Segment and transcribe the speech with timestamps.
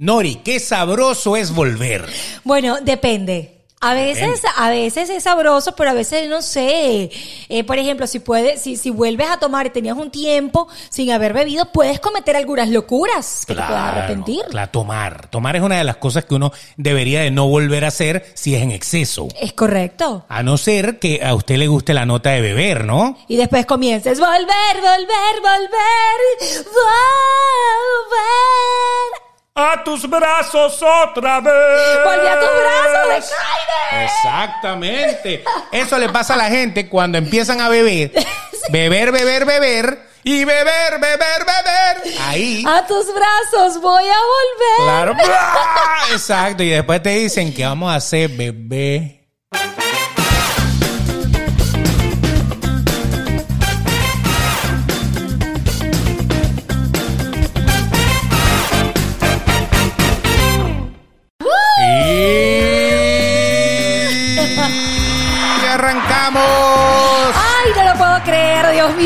[0.00, 2.06] Nori, qué sabroso es volver.
[2.44, 3.64] Bueno, depende.
[3.80, 7.10] A veces, a veces es sabroso, pero a veces no sé.
[7.48, 11.10] Eh, por ejemplo, si puedes, si, si vuelves a tomar y tenías un tiempo sin
[11.10, 14.44] haber bebido, puedes cometer algunas locuras que te puedas arrepentir.
[14.50, 15.28] Claro, tomar.
[15.30, 18.54] Tomar es una de las cosas que uno debería de no volver a hacer si
[18.54, 19.26] es en exceso.
[19.40, 20.26] Es correcto.
[20.28, 23.18] A no ser que a usted le guste la nota de beber, ¿no?
[23.26, 26.18] Y después comiences, volver, volver, volver,
[28.04, 29.27] volver.
[29.58, 31.52] A tus brazos otra vez.
[32.04, 33.30] Volví a tus brazos
[33.90, 34.04] de.
[34.04, 35.44] Exactamente.
[35.72, 38.12] Eso le pasa a la gente cuando empiezan a beber.
[38.70, 40.08] Beber, beber, beber.
[40.24, 42.20] Y beber, beber, beber.
[42.20, 42.62] Ahí.
[42.68, 44.16] A tus brazos voy a
[44.84, 45.14] volver.
[45.16, 45.16] Claro.
[46.12, 46.62] Exacto.
[46.62, 49.26] Y después te dicen que vamos a hacer bebé.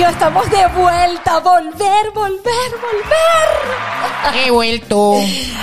[0.08, 1.38] Estamos de vuelta.
[1.40, 4.34] Volver, volver, volver.
[4.34, 5.16] He vuelto.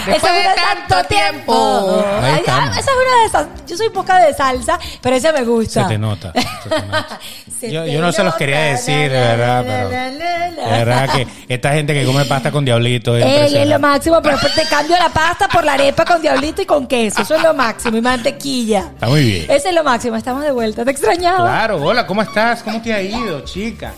[0.06, 2.04] Después de tanto tiempo.
[2.22, 2.78] Ahí ah, estamos.
[2.78, 3.66] esa es una de esas.
[3.68, 5.84] Yo soy poca de salsa, pero esa me gusta.
[5.84, 6.34] Se te nota.
[6.34, 7.20] se te nota.
[7.60, 9.90] Se Yo, te yo no se los quería decir, de la, verdad, la, pero.
[9.90, 10.64] la, la, la.
[10.64, 14.22] De verdad que esta gente que come pasta con diablito es Ey, es lo máximo,
[14.22, 17.22] pero te cambio la pasta por la arepa con diablito y con queso.
[17.22, 17.98] Eso es lo máximo.
[17.98, 18.92] Y mantequilla.
[18.94, 19.46] Está muy bien.
[19.50, 20.16] Ese es lo máximo.
[20.16, 20.86] Estamos de vuelta.
[20.86, 21.50] Te extrañaba.
[21.50, 22.64] Claro, hola, ¿cómo estás?
[22.64, 23.94] ¿Cómo te ha ido, chica?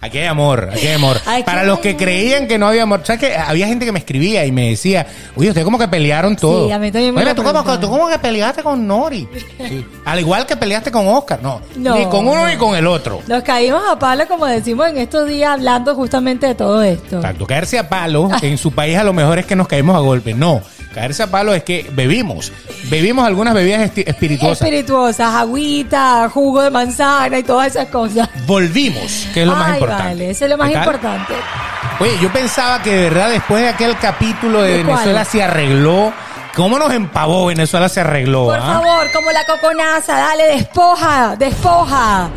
[0.00, 1.20] Aquí hay amor, aquí hay amor.
[1.26, 3.98] Aquí Para los que creían que no había amor, ¿sabes que Había gente que me
[3.98, 5.04] escribía y me decía,
[5.34, 6.66] oye, ustedes como que pelearon todo.
[6.66, 9.28] Sí, a mí también me ¿tú como, tú como que peleaste con Nori.
[9.66, 9.84] Sí.
[10.04, 11.60] Al igual que peleaste con Oscar, no.
[11.76, 12.48] No, ni con uno no.
[12.48, 13.20] ni con el otro.
[13.26, 17.16] Nos caímos a palo, como decimos en estos días, hablando justamente de todo esto.
[17.16, 19.98] Exacto, caerse a palo, en su país a lo mejor es que nos caímos a
[19.98, 20.32] golpe.
[20.32, 20.62] No,
[20.98, 22.52] caerse a palo es que bebimos.
[22.90, 24.62] Bebimos algunas bebidas espirituosas.
[24.62, 28.28] Espirituosas, agüita, jugo de manzana y todas esas cosas.
[28.46, 30.04] Volvimos, que es lo más importante.
[30.04, 31.34] vale, eso es lo más importante.
[32.00, 34.96] Oye, yo pensaba que de verdad después de aquel capítulo de, ¿De cuál?
[34.96, 36.12] Venezuela se arregló.
[36.56, 38.46] ¿Cómo nos empavó Venezuela se arregló?
[38.46, 38.62] Por ah?
[38.62, 42.30] favor, como la coconaza, dale, despoja, despoja.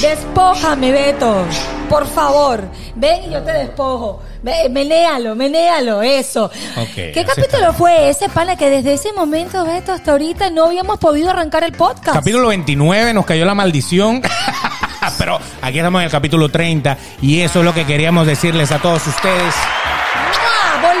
[0.00, 1.44] Despójame, Beto.
[1.88, 2.64] Por favor.
[2.94, 4.22] Ven y yo te despojo.
[4.42, 6.46] Ve, menéalo, menéalo, eso.
[6.76, 7.72] Ok, ¿Qué capítulo está.
[7.72, 8.56] fue ese, pana?
[8.56, 12.12] Que desde ese momento, Beto, hasta ahorita no habíamos podido arrancar el podcast.
[12.18, 14.20] Capítulo 29, nos cayó la maldición.
[15.18, 18.78] Pero aquí estamos en el capítulo 30 y eso es lo que queríamos decirles a
[18.80, 19.54] todos ustedes.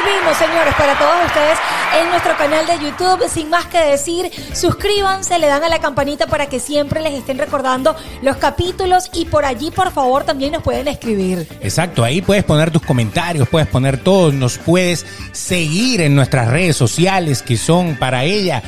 [0.04, 1.58] Volvimos, señores, para todos ustedes
[1.98, 3.26] en nuestro canal de YouTube.
[3.26, 7.38] Sin más que decir, suscríbanse, le dan a la campanita para que siempre les estén
[7.38, 11.48] recordando los capítulos y por allí, por favor, también nos pueden escribir.
[11.62, 16.76] Exacto, ahí puedes poner tus comentarios, puedes poner todo, nos puedes seguir en nuestras redes
[16.76, 18.62] sociales que son para ella,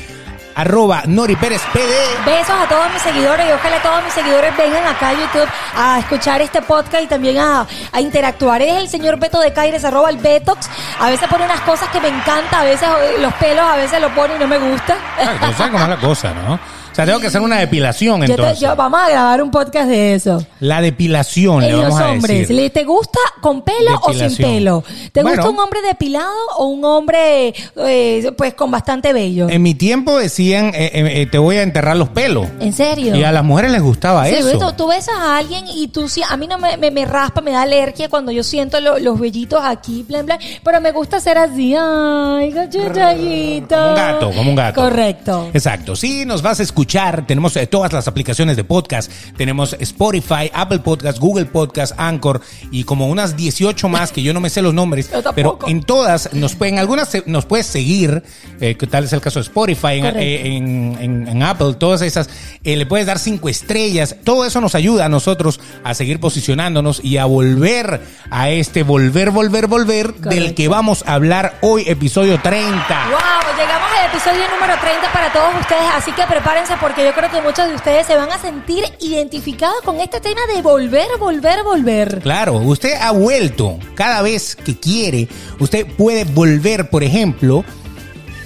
[0.57, 1.93] arroba Nori Pérez PD.
[2.25, 5.99] Besos a todos mis seguidores y ojalá todos mis seguidores vengan acá a YouTube a
[5.99, 8.61] escuchar este podcast y también a, a interactuar.
[8.63, 10.67] Es el señor Beto de Caires, arroba el Betox.
[10.99, 14.01] A veces pone unas cosas que me encantan, a veces eh, los pelos, a veces
[14.01, 14.97] lo pone y no me gusta.
[15.19, 16.59] Ah, tú sabes cómo es la cosa, ¿no?
[16.97, 18.59] Sea, tengo que hacer una depilación Yo te- entonces.
[18.59, 20.43] yo- vamos a grabar un podcast de eso.
[20.61, 22.55] La depilación, le En vamos los a hombres, decir.
[22.55, 24.51] ¿le- ¿te gusta con pelo o sin Depilación.
[24.51, 24.83] pelo?
[25.11, 25.37] ¿Te Bueno.
[25.43, 29.47] gusta un hombre depilado o un hombre eh, pues con bastante vello?
[29.47, 32.47] En mi tiempo decían, eh, eh, eh, te voy a enterrar los pelos.
[32.59, 33.15] ¿En serio?
[33.15, 34.47] Y a las mujeres les gustaba Sí, eso.
[34.47, 37.41] Beto, tú besas a alguien y tú sí, a mí no me, me, me raspa,
[37.41, 41.17] me da alergia cuando yo siento lo- los vellitos aquí, bla, bla, pero me gusta
[41.17, 42.51] hacer así, ay.
[42.51, 44.81] Como un gato, como un gato.
[44.81, 45.49] Correcto.
[45.53, 45.95] Exacto.
[45.95, 46.86] Sí, nos vas a escuchar.
[46.87, 49.11] Tenemos eh, todas las aplicaciones de podcast.
[49.35, 54.39] Tenemos Spotify, Apple Podcast, Google Podcast, Anchor y como unas 18 más que yo no
[54.39, 55.09] me sé los nombres.
[55.35, 58.23] Pero en todas, nos pueden, algunas nos puedes seguir,
[58.61, 62.01] eh, que tal es el caso de Spotify, en, eh, en- en- en Apple, todas
[62.01, 62.29] esas.
[62.63, 64.15] eh, le puedes dar cinco estrellas.
[64.23, 69.31] Todo eso nos ayuda a nosotros a seguir posicionándonos y a volver a este volver,
[69.31, 72.77] volver, volver del que vamos a hablar hoy, episodio 30.
[73.09, 77.29] Wow, llegamos al episodio número 30 para todos ustedes, así que prepárense porque yo creo
[77.31, 81.63] que muchos de ustedes se van a sentir identificados con este tema de volver, volver,
[81.63, 82.19] volver.
[82.21, 85.27] Claro, usted ha vuelto cada vez que quiere.
[85.59, 87.63] Usted puede volver, por ejemplo,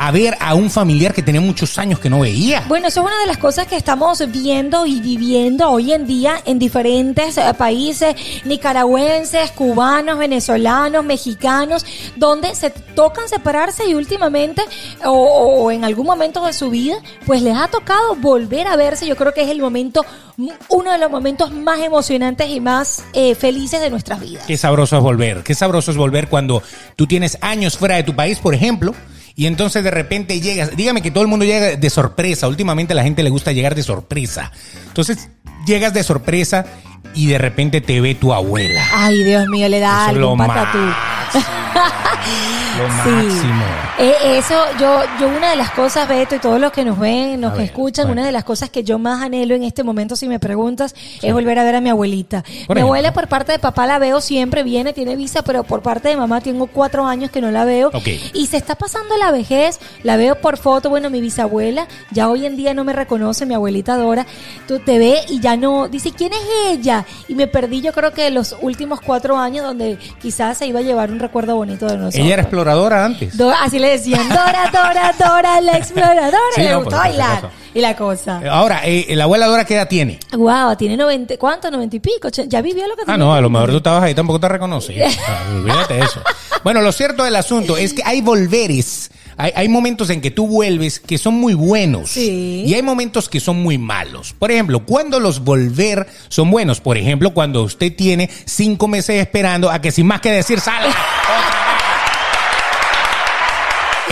[0.01, 2.65] a ver a un familiar que tenía muchos años que no veía.
[2.67, 6.41] Bueno, eso es una de las cosas que estamos viendo y viviendo hoy en día
[6.45, 14.63] en diferentes eh, países, nicaragüenses, cubanos, venezolanos, mexicanos, donde se tocan separarse y últimamente
[15.05, 16.95] o, o en algún momento de su vida,
[17.27, 19.05] pues les ha tocado volver a verse.
[19.05, 20.03] Yo creo que es el momento,
[20.69, 24.45] uno de los momentos más emocionantes y más eh, felices de nuestras vidas.
[24.47, 26.63] Qué sabroso es volver, qué sabroso es volver cuando
[26.95, 28.95] tú tienes años fuera de tu país, por ejemplo,
[29.35, 32.95] y entonces de repente llegas, dígame que todo el mundo llega de sorpresa, últimamente a
[32.95, 34.51] la gente le gusta llegar de sorpresa.
[34.87, 35.29] Entonces
[35.65, 36.65] llegas de sorpresa
[37.13, 38.85] y de repente te ve tu abuela.
[38.93, 40.79] Ay, Dios mío, le da Eso es algo lo un patatú.
[42.81, 43.47] Lo Sí.
[43.99, 47.43] Eh, eso, yo, yo una de las cosas, Beto, y todos los que nos ven,
[47.43, 48.21] A ver, escuchan, bueno.
[48.21, 51.33] una de las cosas que yo más anhelo en este momento, si me preguntas, es
[51.33, 52.41] volver a ver a mi abuelita.
[52.41, 52.83] Por mi ejemplo.
[52.83, 56.17] abuela por parte de papá la veo siempre, viene, tiene visa, pero por parte de
[56.17, 57.91] mamá tengo cuatro años que no la veo.
[58.33, 62.45] Y se está pasando la vejez, la veo por foto, bueno, mi bisabuela, ya hoy
[62.45, 64.25] en día no me reconoce, mi abuelita Dora,
[64.67, 66.39] tú te ve y ya no, dice, ¿quién es
[66.71, 67.05] ella?
[67.27, 70.83] Y me perdí yo creo que los últimos cuatro años donde quizás se iba a
[70.83, 72.25] llevar un recuerdo bonito de nosotros.
[72.25, 73.37] Ella era exploradora antes.
[73.37, 76.37] Do- así le decían, Dora, Dora, Dora, la exploradora.
[76.55, 77.49] Sí, y le no, gustó bailar.
[77.73, 78.41] Y la cosa.
[78.51, 80.19] Ahora, eh, la abuela Dora, ¿qué edad tiene?
[80.33, 81.71] Wow, tiene 90, ¿cuánto?
[81.71, 82.27] 90 y pico.
[82.29, 84.47] Ya vivió lo que Ah, tenía no, a lo mejor tú estabas ahí, tampoco te
[84.49, 84.95] reconocí.
[85.27, 86.21] Ah, Olvídate eso.
[86.63, 89.11] Bueno, lo cierto del asunto es que hay volveres.
[89.37, 92.09] Hay, hay momentos en que tú vuelves que son muy buenos.
[92.09, 92.63] Sí.
[92.67, 94.33] Y hay momentos que son muy malos.
[94.37, 96.81] Por ejemplo, cuando los volver son buenos.
[96.81, 100.93] Por ejemplo, cuando usted tiene cinco meses esperando a que sin más que decir salga.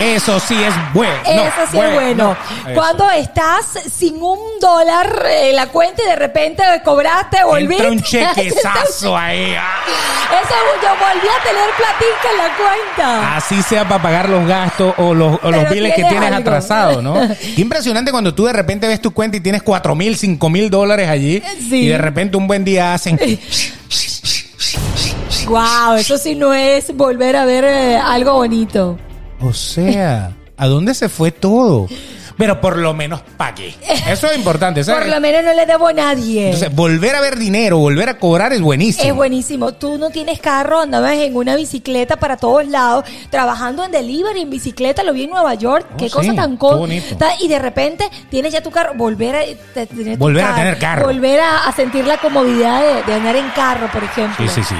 [0.00, 1.14] Eso sí es bueno.
[1.26, 2.36] Eso sí es bueno.
[2.74, 7.74] Cuando estás sin un dólar en la cuenta y de repente cobraste, volviste.
[7.86, 9.54] Entra un chequezazo ahí.
[9.58, 9.84] ah.
[10.42, 13.36] Eso, yo volví a tener platica en la cuenta.
[13.36, 16.38] Así sea para pagar los gastos o los, o los biles que tienes algo.
[16.38, 17.14] atrasados, ¿no?
[17.54, 20.70] Qué impresionante cuando tú de repente ves tu cuenta y tienes cuatro mil, cinco mil
[20.70, 21.82] dólares allí Sí.
[21.82, 23.18] y de repente un buen día hacen...
[25.46, 28.98] Wow, eso sí no es volver a ver eh, algo bonito.
[29.40, 31.86] O sea, ¿a dónde se fue todo?
[32.36, 33.74] Pero por lo menos pagué.
[34.08, 34.82] Eso es importante.
[34.82, 35.02] ¿sabes?
[35.02, 36.46] Por lo menos no le debo a nadie.
[36.46, 39.06] Entonces, volver a ver dinero, volver a cobrar es buenísimo.
[39.06, 39.72] Es buenísimo.
[39.74, 44.48] Tú no tienes carro, andabas en una bicicleta para todos lados, trabajando en delivery, en
[44.48, 45.86] bicicleta, lo vi en Nueva York.
[45.92, 46.56] Oh, Qué sí, cosa tan.
[47.18, 49.40] Ta- Y de repente tienes ya tu carro, volver a
[49.74, 51.06] te- tener Volver a tener carro.
[51.08, 54.48] Volver a, a sentir la comodidad de, de andar en carro, por ejemplo.
[54.48, 54.76] Sí, sí, sí.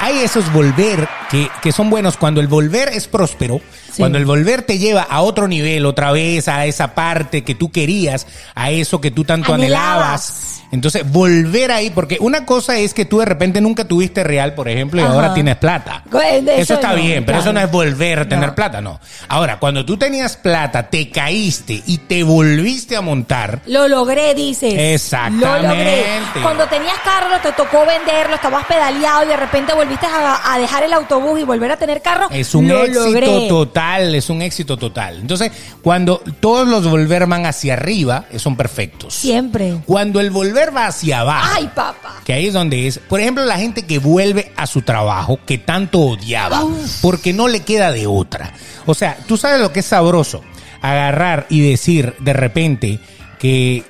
[0.00, 4.02] Hay esos volver que, que son buenos cuando el volver es próspero, Sí.
[4.02, 7.72] cuando el volver te lleva a otro nivel, otra vez, a esa parte que tú
[7.72, 10.30] querías, a eso que tú tanto Anhelabas.
[10.30, 10.54] anhelabas.
[10.70, 14.68] Entonces, volver ahí, porque una cosa es que tú de repente nunca tuviste real, por
[14.68, 15.14] ejemplo, y Ajá.
[15.14, 16.02] ahora tienes plata.
[16.12, 18.54] De Eso, eso está no, bien, pero eso no es volver a tener No.
[18.54, 19.00] plata, no.
[19.28, 24.74] Ahora, cuando tú tenías plata, te caíste y te volviste a montar, Lo logré, dices.
[24.76, 25.46] Exactamente.
[25.46, 26.04] Lo logré.
[26.42, 30.82] Cuando tenías carro, te tocó venderlo, estabas pedaleado y de repente volviste a, a dejar
[30.82, 32.28] el autobús y volver a tener carro.
[32.30, 33.48] Es un lo éxito logré.
[33.48, 35.18] total, es un éxito total.
[35.20, 39.14] Entonces, cuando todos los volver van hacia arriba, eh, son perfectos.
[39.14, 39.76] Siempre.
[39.86, 42.16] Cuando el volver va hacia abajo, Ay, papá.
[42.24, 45.58] que ahí es donde es, por ejemplo, la gente que vuelve a su trabajo que
[45.58, 46.62] tanto odiaba,
[47.02, 48.52] porque no le queda de otra.
[48.86, 50.42] O sea, tú sabes lo que es sabroso,
[50.80, 53.00] agarrar y decir de repente
[53.38, 53.84] que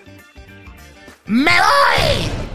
[1.27, 2.48] me voy.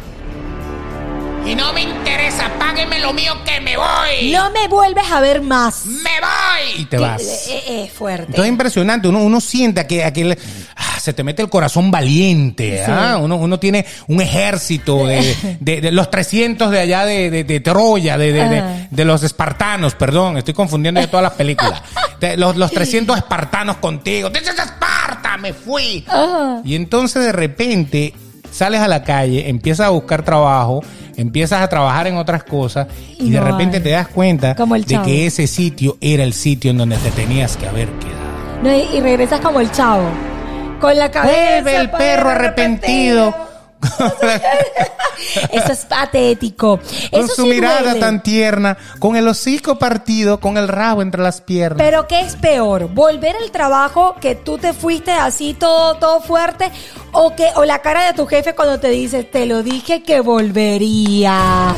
[1.46, 4.32] Y no me interesa, págueme lo mío que me voy.
[4.32, 5.86] No me vuelves a ver más.
[5.86, 6.82] Me voy.
[6.82, 7.22] Y te vas.
[7.22, 8.24] Eh, eh, Es fuerte.
[8.28, 10.38] Entonces es impresionante, uno, uno siente aquel, aquel
[10.78, 12.92] ah, se te mete el corazón valiente, Sí.
[12.92, 13.18] ¿ah?
[13.22, 17.60] uno, uno tiene un ejército de, de- de los 300 de allá de, de- de
[17.60, 18.88] Troya, de, de- de- Ajá.
[18.90, 21.82] de los espartanos, perdón, estoy confundiendo ya todas las películas,
[22.22, 25.38] De los, los 300 espartanos contigo, ¡This is Esparta!
[25.38, 26.06] Me fui.
[26.08, 26.62] Ajá.
[26.64, 28.14] Y entonces de repente
[28.50, 30.82] sales a la calle, empiezas a buscar trabajo,
[31.16, 33.84] empiezas a trabajar en otras cosas y, Y de repente hay.
[33.84, 37.12] te das cuenta Como el de que ese sitio era el sitio en donde te
[37.12, 38.62] tenías que haber quedado.
[38.64, 40.04] No, y, y regresas como el chavo.
[40.80, 41.62] Con la cabeza.
[41.62, 43.34] Vuelve el perro arrepentido.
[45.52, 46.80] Eso es patético.
[47.12, 48.00] Con Eso su sí mirada duele.
[48.00, 51.78] tan tierna, con el hocico partido, con el rabo entre las piernas.
[51.78, 52.90] Pero ¿qué es peor?
[52.90, 56.72] ¿Volver al trabajo que tú te fuiste así todo, todo fuerte?
[57.12, 60.20] ¿O, que, ¿O la cara de tu jefe cuando te dice, te lo dije que
[60.22, 61.78] volverías?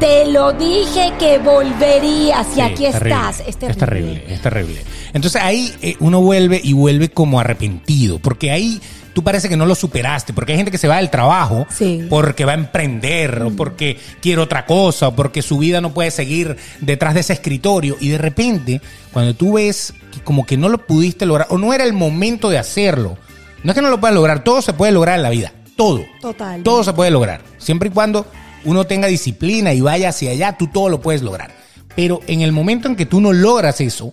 [0.00, 3.40] Te lo dije que volverías y Sí, aquí estás.
[3.46, 3.70] Es terrible.
[3.70, 4.82] Es terrible, es terrible.
[5.12, 8.80] Entonces ahí eh, uno vuelve y vuelve como arrepentido, porque ahí
[9.14, 12.04] tú parece que no lo superaste, porque hay gente que se va del trabajo Sí.
[12.10, 16.10] porque va a emprender, o porque quiere otra cosa, o porque su vida no puede
[16.10, 18.80] seguir detrás de ese escritorio, y de repente,
[19.12, 22.50] cuando tú ves que como que no lo pudiste lograr, o no era el momento
[22.50, 23.16] de hacerlo,
[23.62, 26.04] no es que no lo puedas lograr, todo se puede lograr en la vida, todo.
[26.20, 26.62] Total.
[26.62, 27.40] Todo se puede lograr.
[27.56, 28.26] Siempre y cuando
[28.64, 31.50] uno tenga disciplina y vaya hacia allá, tú todo lo puedes lograr.
[31.96, 34.12] Pero en el momento en que tú no logras eso,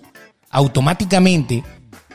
[0.72, 1.64] automáticamente,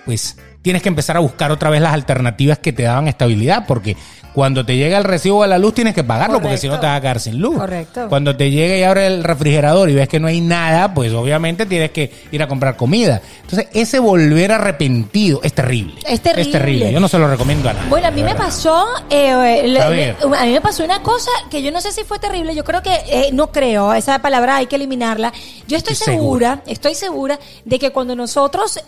[0.04, 0.36] pues
[0.66, 3.96] tienes que empezar a buscar otra vez las alternativas que te daban estabilidad, porque
[4.36, 6.84] cuando te llega el recibo de la luz tienes que pagarlo, porque si no te
[6.84, 7.56] vas a quedar sin luz.
[7.56, 8.06] Correcto.
[8.10, 11.64] Cuando te llega y abre el refrigerador y ves que no hay nada, pues obviamente
[11.64, 13.22] tienes que ir a comprar comida.
[13.40, 15.94] Entonces, ese volver arrepentido es terrible.
[16.06, 16.42] Es terrible.
[16.42, 16.92] Es terrible.
[16.92, 17.88] Yo no se lo recomiendo a nadie.
[17.88, 20.16] Bueno, a mí me pasó, eh, le- A ver.
[20.20, 22.54] le- a mí me pasó una cosa que yo no sé si fue terrible.
[22.54, 25.32] Yo creo que, eh, no creo, esa palabra hay que eliminarla.
[25.66, 28.78] Yo estoy Estoy segura, estoy segura de que cuando nosotros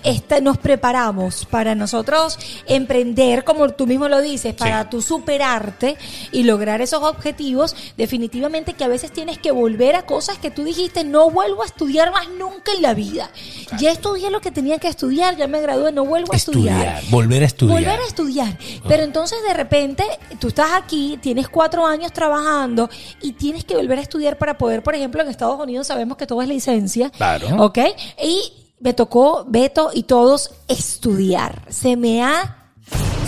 [0.42, 4.88] nos preparamos para nosotros emprender, como tú mismo lo dices, para Sí.
[4.90, 5.00] tú
[5.38, 5.96] superarte
[6.32, 10.64] y lograr esos objetivos, definitivamente que a veces tienes que volver a cosas que tú
[10.64, 13.30] dijiste, no vuelvo a estudiar más nunca en la vida.
[13.78, 17.42] Ya estudié lo que tenía que estudiar, ya me gradué, no vuelvo a Estudiar, volver
[17.42, 17.78] a estudiar.
[17.78, 18.58] Volver a estudiar.
[18.88, 20.04] Pero entonces de repente
[20.40, 22.90] tú estás aquí, tienes cuatro años trabajando
[23.22, 26.26] y tienes que volver a estudiar para poder, por ejemplo, en Estados Unidos sabemos que
[26.26, 27.10] todo es licencia.
[27.10, 27.64] Claro.
[27.64, 27.78] ¿Ok?
[28.22, 31.62] Y me tocó, Beto y todos, estudiar.
[31.68, 32.67] Se me ha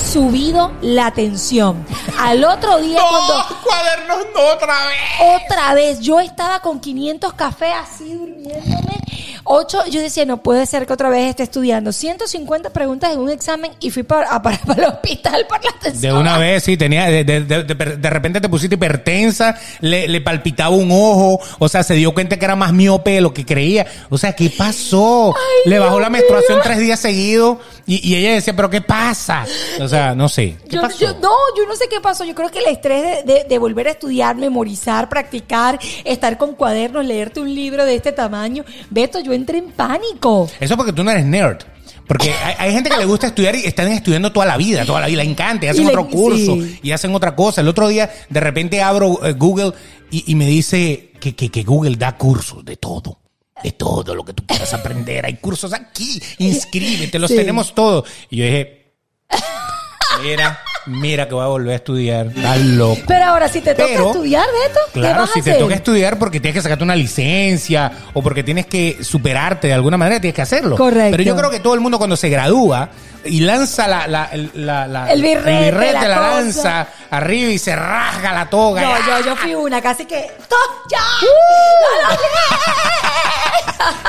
[0.00, 1.85] subido la tensión.
[2.19, 5.42] Al otro día cuando cuadernos no otra vez.
[5.47, 6.00] otra vez.
[6.00, 9.00] Yo estaba con 500 cafés así durmiéndome.
[9.45, 11.92] Ocho, yo decía, no puede ser que otra vez esté estudiando.
[11.92, 15.71] 150 preguntas en un examen y fui para, a- para, para el hospital por la
[15.73, 16.16] De atención.
[16.19, 20.21] una vez, sí, tenía, de, de- de- de- de repente te pusiste hipertensa, le, le
[20.21, 23.45] palpitaba un ojo, o sea, se dio cuenta que era más miope de lo que
[23.45, 23.87] creía.
[24.11, 25.35] O sea, ¿qué pasó?
[25.64, 27.59] le bajó Dios la menstruación tres días seguidos
[27.94, 29.44] y, y ella decía, ¿pero qué pasa?
[29.80, 30.56] O sea, no sé.
[30.68, 30.99] ¿Qué Yo, pasó?
[30.99, 32.25] yo- no, yo no sé qué pasó.
[32.25, 36.54] Yo creo que el estrés de, de- de volver a estudiar, memorizar, practicar, estar con
[36.54, 38.64] cuadernos, leerte un libro de este tamaño.
[38.90, 40.49] Beto, yo entré en pánico.
[40.61, 41.59] Eso porque tú no eres nerd.
[42.06, 45.00] Porque hay, hay gente que le gusta estudiar y están estudiando toda la vida, toda
[45.00, 46.80] la vida, le encanta, y hacen Y le- otro curso sí.
[46.82, 47.61] y hacen otra cosa.
[47.61, 49.73] El otro día, de repente abro eh, Google
[50.11, 53.19] y, y me dice que, que, que Google da cursos de todo.
[53.62, 55.25] De todo lo que tú quieras aprender.
[55.26, 56.21] Hay cursos aquí.
[56.38, 57.37] Inscríbete, los Sí.
[57.37, 58.09] tenemos todos.
[58.31, 58.95] Y yo dije,
[60.23, 62.26] mira, mira que voy a volver a estudiar.
[62.28, 63.00] Estás loco.
[63.06, 65.75] Pero ahora, si te toca Pero, estudiar, Beto, ¿qué Claro, vas a si te toca
[65.75, 70.20] estudiar porque tienes que sacarte una licencia o porque tienes que superarte de alguna manera,
[70.20, 70.76] tienes que hacerlo.
[70.76, 71.10] Correcto.
[71.12, 72.88] Pero yo creo que todo el mundo cuando se gradúa
[73.25, 76.34] y lanza la, la, el- la- la- El birrete, la la, cosa.
[76.40, 78.80] lanza arriba y se rasga la toga.
[78.82, 80.30] No, yo, yo fui una, casi que.
[80.49, 80.56] ¡To-
[80.90, 80.99] ¡Ya!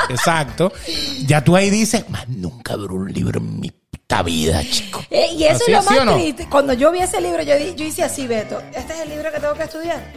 [0.08, 0.72] Exacto.
[1.26, 3.70] Ya tú ahí dices, más nunca abro un libro en mi
[4.20, 5.02] vida, chico.
[5.08, 6.14] Eh, y eso ¿Así es lo más no?
[6.16, 6.46] triste.
[6.50, 8.60] Cuando yo vi ese libro, yo, di- yo hice así, Beto.
[8.74, 10.12] Este es el libro que tengo que estudiar.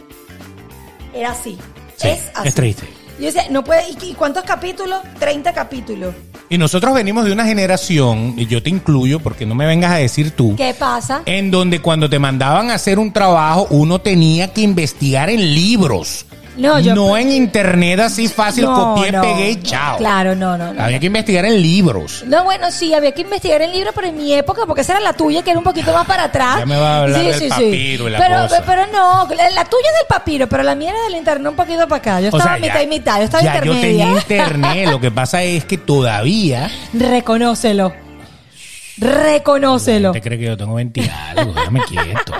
[1.14, 1.56] Era así.
[1.96, 2.48] Sí, es así.
[2.48, 2.86] es triste.
[3.18, 3.82] Yo decía, no puede.
[3.90, 5.00] ¿Y, y cuántos capítulos?
[5.18, 6.14] 30 capítulos.
[6.50, 9.96] Y nosotros venimos de una generación, y yo te incluyo porque no me vengas a
[9.96, 11.22] decir tú, ¿Qué pasa?
[11.26, 16.26] en donde cuando te mandaban a hacer un trabajo, uno tenía que investigar en libros.
[16.56, 19.20] No, yo- en internet así fácil, No, copié, no.
[19.20, 19.98] pegué y chao.
[19.98, 20.82] Claro, no, no, no.
[20.82, 22.24] Había que investigar en libros.
[22.26, 25.00] No, bueno, sí, había que investigar el libro, pero en mi época, porque esa era
[25.00, 26.58] la tuya, que era un poquito más para atrás.
[26.60, 28.62] Ya me va a hablar del papiro y la pero, cosa.
[28.66, 31.56] pero no, la, la tuya es del papiro, pero la mía era del internet un
[31.56, 32.20] poquito para acá.
[32.20, 34.04] Yo estaba mitad y mitad, yo estaba ya yo intermedia.
[34.06, 34.88] tenía internet.
[34.90, 36.70] Lo que pasa es que todavía.
[36.94, 37.92] Reconócelo.
[38.98, 40.12] Reconócelo.
[40.12, 41.52] ¿Te crees que yo tengo 20 y algo?
[41.52, 42.32] Déjame quieto.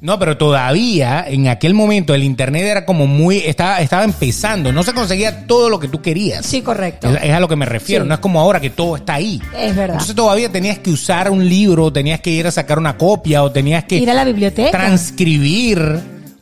[0.00, 4.82] No, pero todavía en aquel momento el internet era como muy, estaba, estaba empezando, no
[4.82, 6.44] se conseguía todo lo que tú querías.
[6.44, 7.08] Sí, correcto.
[7.08, 8.08] Es, es a lo que me refiero, Sí.
[8.08, 9.40] no es como ahora que todo está ahí.
[9.58, 9.94] Es verdad.
[9.94, 13.50] Entonces todavía tenías que usar un libro, tenías que ir a sacar una copia o
[13.52, 14.70] tenías que Ir a la biblioteca.
[14.70, 15.78] transcribir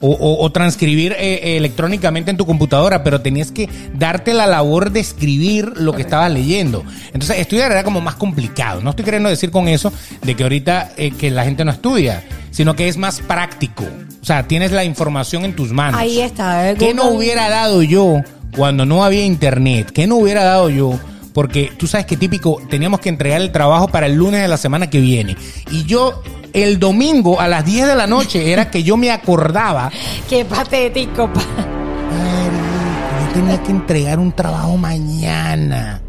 [0.04, 4.48] o, o- o transcribir eh, eh, electrónicamente en tu computadora, pero tenías que darte la
[4.48, 6.82] labor de escribir lo que estabas leyendo.
[7.12, 8.80] Entonces estudiar era como más complicado.
[8.80, 9.92] No estoy queriendo decir con eso
[10.24, 13.84] de que ahorita eh, que la gente no estudia, sino que es más práctico.
[14.22, 16.00] O sea, tienes la información en tus manos.
[16.00, 16.70] Ahí está.
[16.70, 18.20] eh, ¿Qué no hubiera dado yo
[18.56, 19.90] cuando no había internet?
[19.92, 20.96] ¿Qué no hubiera dado yo?
[21.34, 24.58] Porque tú sabes que típico, teníamos que entregar el trabajo para el lunes de la
[24.58, 25.34] semana que viene.
[25.70, 29.90] Y yo, el domingo a las 10 de la noche, era que yo me acordaba.
[30.28, 31.32] Qué patético.
[31.32, 36.02] pa- Marico, yo tenía que entregar un trabajo mañana.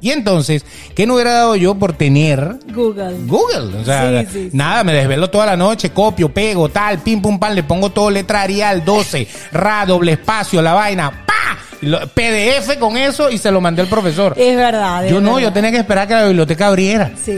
[0.00, 0.64] Y entonces,
[0.94, 3.16] ¿qué no hubiera dado yo por tener Google.
[3.26, 3.78] Google?
[3.80, 4.56] O sea, Sí, sí, sí.
[4.56, 8.10] nada, me desvelo toda la noche, copio, pego, tal, pim, pum, pam, le pongo todo
[8.10, 11.58] letra Arial, 12, ra, doble espacio, la vaina, pa,
[12.14, 14.34] PDF con eso y se lo mandé al profesor.
[14.36, 15.04] Es verdad.
[15.06, 15.48] es yo no, verdad.
[15.48, 17.10] yo tenía que esperar que la biblioteca abriera.
[17.22, 17.36] Sí,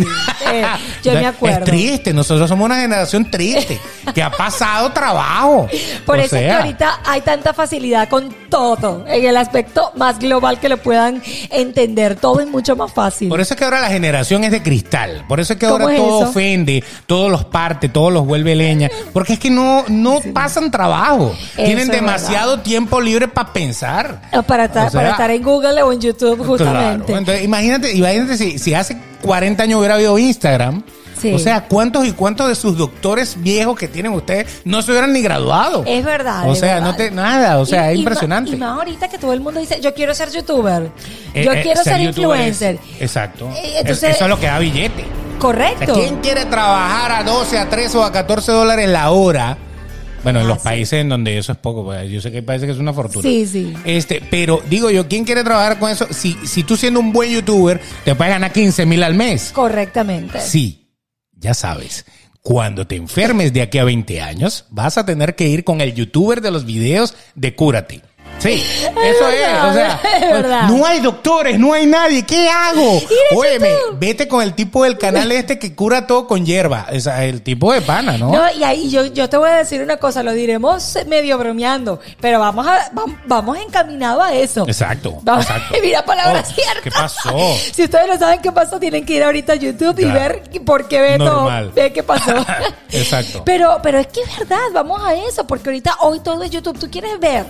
[0.52, 0.64] eh,
[1.02, 1.58] yo me acuerdo.
[1.58, 3.80] Es triste, nosotros somos una generación triste,
[4.14, 5.68] que ha pasado trabajo.
[6.06, 10.18] Por O eso es que ahorita hay tanta facilidad con todo, en el aspecto más
[10.18, 12.16] global que lo puedan entender.
[12.16, 13.28] Todo es mucho más fácil.
[13.28, 15.24] Por eso es que ahora la generación es de cristal.
[15.28, 16.30] Por eso es que ¿Cómo ahora es todo eso?
[16.30, 18.90] ofende, todos los parte, todos los vuelve leña.
[19.12, 21.34] Porque es que no, no pasan trabajo.
[21.56, 24.22] Eso Tienen demasiado tiempo libre para pensar.
[24.32, 27.06] Ah, para, estar, O sea, para estar en Google o en YouTube, justamente.
[27.06, 27.18] Claro.
[27.18, 30.82] Entonces, imagínate, imagínate si, si hace 40 años hubiera habido Instagram.
[31.20, 31.32] Sí.
[31.32, 35.12] O sea, ¿cuántos y cuántos de sus doctores viejos que tienen ustedes no se hubieran
[35.12, 35.84] ni graduado?
[35.86, 36.48] Es verdad.
[36.48, 36.90] O es sea, verdad.
[36.90, 38.50] no te, nada, o sea, Y- es y impresionante.
[38.50, 40.90] Y más ahorita que todo el mundo dice, yo quiero ser youtuber,
[41.32, 42.78] Eh, yo eh, quiero ser, es- influencer.
[42.98, 43.48] exacto.
[43.54, 45.02] Eh, entonces- Es- eso es lo que da billete.
[45.02, 45.94] O sea, Correcto.
[45.94, 49.56] ¿Quién quiere trabajar a 12, a 13 o a 14 dólares la hora?
[50.22, 50.64] Bueno, en Ah, los sí.
[50.64, 52.92] países en donde eso es poco, pues, yo sé que hay países que es una
[52.92, 53.22] fortuna.
[53.28, 53.72] Sí, sí.
[53.84, 56.06] Este, pero digo yo, ¿quién quiere trabajar con eso?
[56.10, 59.50] Si, si tú siendo un buen youtuber, te puedes ganar 15 mil al mes.
[59.52, 60.40] Correctamente.
[60.40, 60.88] Sí,
[61.32, 62.04] ya sabes.
[62.40, 65.94] Cuando te enfermes de aquí a 20 años, vas a tener que ir con el
[65.94, 68.02] youtuber de los videos de Cúrate.
[68.38, 70.68] Sí, eso es, verdad, o sea, es verdad.
[70.68, 73.00] no hay doctores, no hay nadie, ¿qué hago?
[73.36, 77.24] Óyeme, vete con el tipo del canal este que cura todo con hierba, o sea,
[77.24, 78.32] el tipo de pana, ¿no?
[78.32, 82.00] No, y ahí yo, yo te voy a decir una cosa, lo diremos medio bromeando,
[82.20, 84.64] pero vamos a, vam- vamos encaminados a eso.
[84.66, 85.76] Exacto, Vamos, exacto.
[85.80, 86.80] Mira, palabra Oh, cierta.
[86.82, 87.54] ¿Qué pasó?
[87.72, 90.88] Si ustedes no saben qué pasó, tienen que ir ahorita a YouTube y ver por
[90.88, 91.70] qué Normal.
[91.74, 92.34] ve qué pasó.
[92.90, 93.42] Exacto.
[93.44, 96.78] Pero, pero es que es verdad, vamos a eso, porque ahorita hoy todo es YouTube.
[96.78, 97.44] Tú quieres ver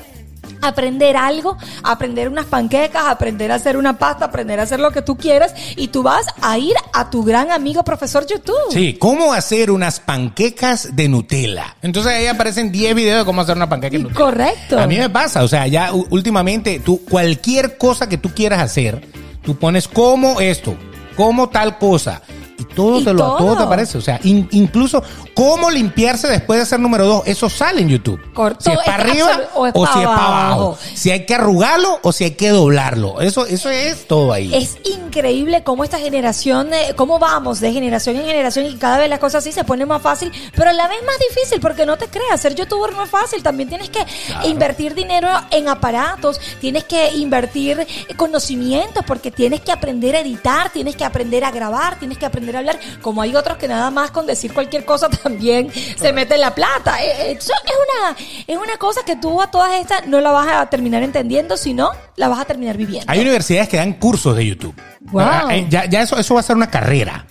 [0.63, 5.03] aprender algo, aprender unas panquecas, aprender a hacer una pasta, aprender a hacer lo que
[5.03, 8.57] tú quieras y tú vas a ir a tu gran amigo profesor YouTube.
[8.71, 11.77] Sí, cómo hacer unas panquecas de Nutella.
[11.83, 14.21] Entonces ahí aparecen 10 videos de cómo hacer una panqueca de Nutella.
[14.21, 14.79] Correcto.
[14.79, 19.07] A mí me pasa, o sea, ya últimamente tú cualquier cosa que tú quieras hacer,
[19.45, 20.77] tú pones como esto,
[21.17, 22.23] como tal cosa.
[22.63, 23.37] Y todo Y te lo todo.
[23.39, 23.99] todo te aparece.
[23.99, 25.03] O sea, in- incluso
[25.35, 27.23] cómo limpiarse después de ser número dos.
[27.27, 28.21] Eso sale en YouTube.
[28.33, 30.79] Corto, si es para arriba o es o si es para abajo.
[30.95, 33.21] Si hay que arrugarlo o si hay que doblarlo.
[33.21, 34.55] Eso, eso es todo ahí.
[34.55, 39.09] Es increíble cómo esta generación, eh, cómo vamos de generación en generación y cada vez
[39.11, 41.97] las cosas así se pone más fácil, pero a la vez más difícil porque no
[41.99, 44.05] te creas, ser youtuber no es fácil, también tienes que
[44.49, 50.97] invertir dinero en aparatos, tienes que invertir conocimientos porque tienes que aprender a editar, tienes
[50.97, 54.11] que aprender a grabar, tienes que aprender a hablar, como hay otros que nada más
[54.11, 57.03] con decir cualquier cosa también se meten la plata.
[57.03, 58.17] Eh, Eso es una,
[58.47, 61.91] es una cosa que tú a todas estas no la vas a terminar entendiendo, sino
[62.17, 63.11] la vas a terminar viviendo.
[63.11, 64.75] Hay universidades que dan cursos de YouTube.
[65.01, 65.23] Wow.
[65.23, 67.27] Ah, eh, Ya, ya eso, eso va a ser una carrera.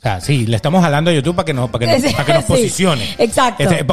[0.00, 2.24] O sea, sí, le estamos hablando a YouTube para que nos, para que nos, para
[2.24, 3.14] que nos sí, posicione.
[3.18, 3.62] exacto.
[3.62, 3.84] Este,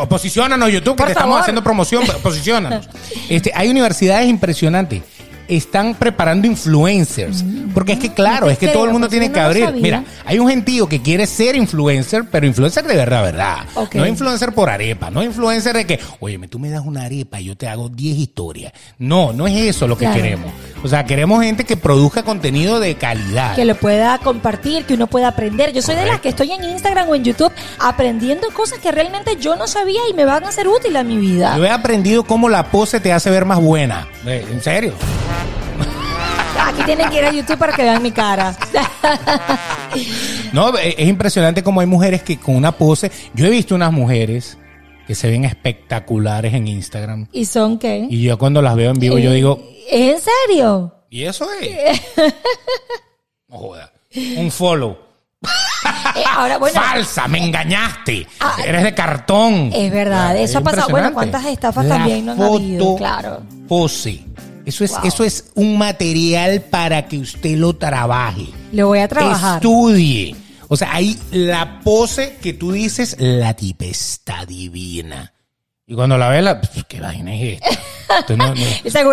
[0.71, 2.03] YouTube, que Por te estamos haciendo promoción.
[2.23, 2.87] Posiciónanos.
[3.27, 5.01] Este, hay universidades impresionantes.
[5.47, 7.43] Están preparando influencers.
[7.73, 9.71] Porque es que, claro, ¿En es que todo el mundo Pues tiene que abrir.
[9.73, 13.57] Mira, hay un gentío que quiere ser influencer, pero influencer de verdad, verdad.
[13.93, 17.45] No influencer por arepa, no influencer de que, oye, tú me das una arepa y
[17.45, 18.73] yo te hago 10 historias.
[18.97, 20.21] No, no es eso lo que Claro.
[20.21, 20.51] queremos.
[20.83, 23.55] O sea, queremos gente que produzca contenido de calidad.
[23.55, 25.73] que lo pueda compartir, que uno pueda aprender.
[25.73, 29.35] Yo soy de las que estoy en Instagram o en YouTube aprendiendo cosas que realmente
[29.37, 31.55] yo no sabía y me van a ser útiles a mi vida.
[31.57, 34.07] Yo he aprendido cómo la pose te hace ver más buena.
[34.25, 34.93] En serio.
[36.65, 38.55] Aquí tienen que ir a YouTube para que vean mi cara.
[40.53, 43.11] No, es impresionante cómo hay mujeres que con una pose.
[43.33, 44.57] Yo he visto unas mujeres
[45.07, 47.27] que se ven espectaculares en Instagram.
[47.31, 48.05] ¿Y son qué?
[48.09, 50.93] Y yo cuando las veo en vivo, yo Eh, digo, ¿Es en serio?
[51.09, 52.01] ¿y eso es?
[53.49, 53.91] No joda.
[54.37, 54.97] Un follow.
[56.15, 58.27] Eh, ahora, bueno, Falsa, me engañaste.
[58.41, 59.71] Ah, Eres de cartón.
[59.73, 60.89] es verdad, eso ha pasado.
[60.89, 62.95] Bueno, ¿cuántas estafas La también no han habido?
[62.97, 63.41] Claro.
[63.67, 64.23] Pose.
[64.65, 64.99] Eso es, Wow.
[65.05, 68.47] eso es un material para que usted lo trabaje.
[68.73, 69.55] Lo voy a trabajar.
[69.63, 70.35] Estudie.
[70.69, 75.33] O sea, ahí la pose que tú dices, la tipa está divina.
[75.85, 77.59] Y cuando la ves, la, pues, ¿qué vaina es?
[78.35, 78.51] No-
[78.85, 79.05] o sea,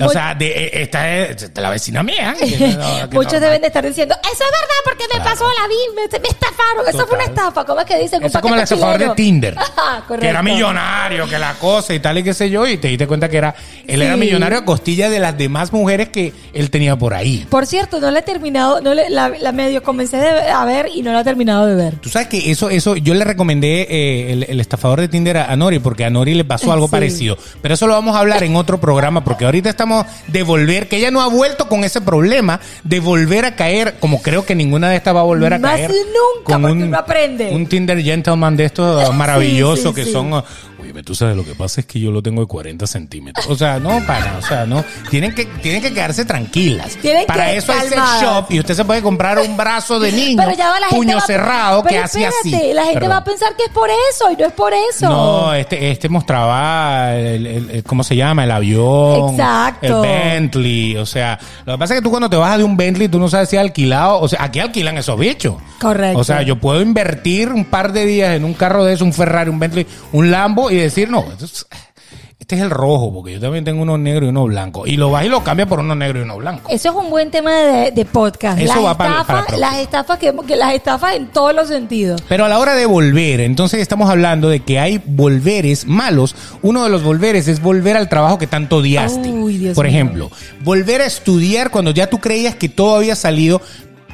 [0.00, 2.34] o sea, de, eh, esta es de la vecina mía.
[2.38, 5.30] que no- que Muchos deben de estar diciendo, eso es verdad porque me Claro.
[5.30, 8.22] pasó la vi, me, me estafaron, eso fue una estafa, ¿cómo es que dicen?
[8.22, 9.08] Eso es como el estafador de.
[9.14, 9.56] Tinder.
[9.58, 10.20] Ajá, correcto.
[10.20, 13.06] que era millonario, que la cosa y tal y qué sé yo, y te diste
[13.06, 13.54] cuenta que era,
[13.86, 17.46] él era millonario a costilla de las demás mujeres que él tenía por ahí.
[17.50, 20.88] Por cierto, no la he terminado, no le- la, la medio comencé de- a ver
[20.94, 21.94] y no la he terminado de ver.
[21.96, 25.50] Tú sabes que eso, eso, yo le recomendé eh, el, el estafador de Tinder a,
[25.52, 26.92] a Nori porque a Nori le pasó algo Sí.
[26.92, 27.38] parecido.
[27.62, 30.96] Pero eso lo vamos a hablar en otro programa, porque ahorita estamos de volver, que
[30.96, 34.90] ella no ha vuelto con ese problema de volver a caer, como creo que ninguna
[34.90, 35.92] de estas va a volver a Más caer.
[35.92, 37.50] nunca, porque uno aprende.
[37.52, 40.12] Un Tinder gentleman de estos maravillosos sí, que sí.
[40.12, 40.42] son.
[40.80, 43.46] Oye, tú sabes, lo que pasa es que yo lo tengo de 40 centímetros.
[43.48, 44.84] O sea, no, para, o sea, no.
[45.10, 46.96] Tienen que, tienen que quedarse tranquilas.
[47.02, 50.12] Tienen para que eso hay sex shop y usted se puede comprar un brazo de
[50.12, 52.50] niño, Pero ya va la gente puño va- cerrado, que hace así.
[52.74, 53.10] La gente Perdón.
[53.10, 55.08] va a pensar que es por eso y no es por eso.
[55.08, 58.44] No, este, este mostraba el, el- el- ¿cómo se llama?
[58.44, 59.30] El avión.
[59.30, 60.04] Exacto.
[60.04, 60.96] El Bentley.
[60.96, 63.18] O sea, lo que pasa es que tú cuando te bajas de un Bentley, tú
[63.18, 64.20] no sabes si es alquilado.
[64.20, 65.56] O sea, aquí alquilan esos bichos.
[65.80, 66.18] Correcto.
[66.18, 69.12] O sea, yo puedo invertir un par de días en un carro de eso, un
[69.12, 71.24] Ferrari, un Bentley, un Lambo y decir, no,
[72.40, 74.86] este es el rojo, porque yo también tengo uno negro y uno blanco.
[74.86, 76.70] Y lo vas y lo cambia por uno negro y uno blanco.
[76.70, 78.58] Eso es un buen tema de, de podcast.
[78.58, 79.70] Eso las, va para- estafas, para próxima.
[79.70, 82.22] las estafas que, que las estafas en todos los sentidos.
[82.26, 86.34] Pero a la hora de volver, entonces estamos hablando de que hay volveres malos.
[86.62, 89.28] Uno de los volveres es volver al trabajo que tanto odiaste.
[89.28, 90.30] Uy, Dios Por ejemplo,
[90.64, 93.60] volver a estudiar cuando ya tú creías que todo había salido.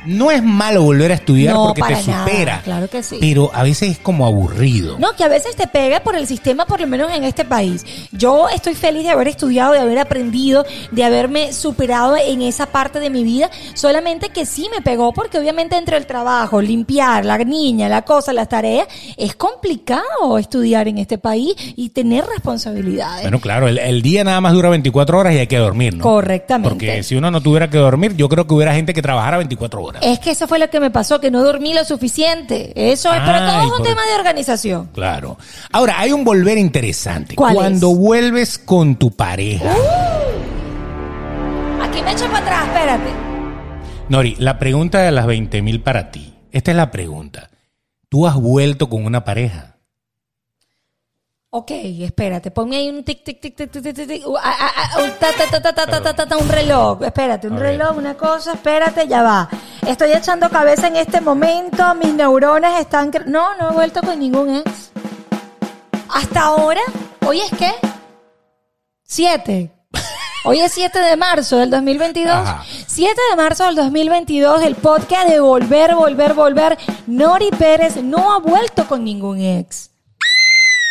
[0.07, 2.61] No es malo volver a estudiar No, porque te nada, supera.
[2.63, 3.17] claro que sí.
[3.21, 4.99] Pero a veces es como aburrido.
[4.99, 7.85] No, que a veces te pega por el sistema, por lo menos en este país.
[8.13, 13.01] Yo estoy feliz de haber estudiado, de haber aprendido, de haberme superado en esa parte
[13.01, 13.51] de mi vida.
[13.75, 18.33] Solamente que sí me pegó, porque obviamente entre el trabajo, limpiar, la niña, la cosa,
[18.33, 18.87] las tareas,
[19.17, 23.23] es complicado estudiar en este país y tener responsabilidades.
[23.23, 26.03] Bueno, claro, el, el día nada más dura 24 horas y hay que dormir, ¿no?
[26.05, 26.69] Correctamente.
[26.71, 29.83] Porque si uno no tuviera que dormir, yo creo que hubiera gente que trabajara 24
[29.83, 29.94] horas.
[30.03, 32.73] Es que eso fue lo que me pasó, que no dormí lo suficiente.
[32.93, 34.91] Eso es, pero todo Ay, es un por- tema de organización.
[34.93, 35.39] Claro.
[35.73, 37.35] Ahora, hay un volver interesante.
[37.37, 37.97] ¿Cuál Cuando es?
[37.99, 39.73] vuelves con tu pareja.
[41.83, 43.11] Aquí me echo para atrás, espérate.
[44.09, 46.35] Nori, la pregunta de las 20 mil para ti.
[46.53, 47.51] Esta es la pregunta.
[48.09, 49.74] ¿Tú has vuelto con una pareja?
[51.57, 54.35] Ok, espérate, ponme ahí un tic, tic, tic, tic, tic, tic, tic, tic, un
[55.21, 57.01] ta, ta, ta, ta, ta, ta, ta, ta, ta, un reloj.
[57.05, 59.49] Espérate, un reloj, una cosa, espérate, ya va.
[59.87, 63.13] Estoy echando cabeza en este momento, mis neuronas están...
[63.27, 64.91] No, no he vuelto con ningún ex.
[66.09, 66.81] Hasta ahora,
[67.25, 67.73] hoy es qué?
[69.05, 69.71] Siete.
[70.47, 72.35] Hoy es 7 de marzo del 2022.
[72.35, 72.65] Ajá.
[72.89, 76.79] 7 de marzo del 2022, el podcast de Volver, Volver, Volver.
[77.07, 79.94] Nori Pérez no ha vuelto con ningún ex.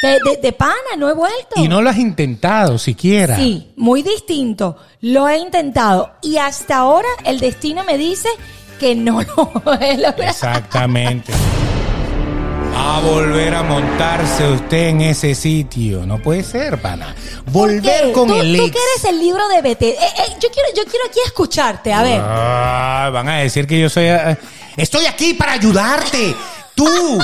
[0.04, 1.56] De, de, de pana, no he vuelto.
[1.56, 3.36] Y no lo has intentado siquiera.
[3.38, 4.78] Sí, muy distinto.
[5.02, 6.12] Lo he intentado.
[6.22, 8.30] Y hasta ahora el destino me dice
[8.80, 9.22] que no
[9.66, 10.24] lo he logrado.
[10.24, 11.32] Exactamente.
[12.76, 16.06] A volver a montarse usted en ese sitio.
[16.06, 17.16] No puede ser, pana.
[17.46, 18.72] ¿Por Volver con tú, el tú ex.
[18.72, 19.82] que eres el libro de BT.
[19.84, 21.94] Eh, eh, yo, quiero, yo quiero aquí escucharte.
[21.94, 22.22] A ver.
[22.24, 24.06] Ah, van a decir que yo soy...
[24.06, 24.38] eh,
[24.76, 26.36] Estoy aquí para ayudarte.
[26.76, 27.20] Tú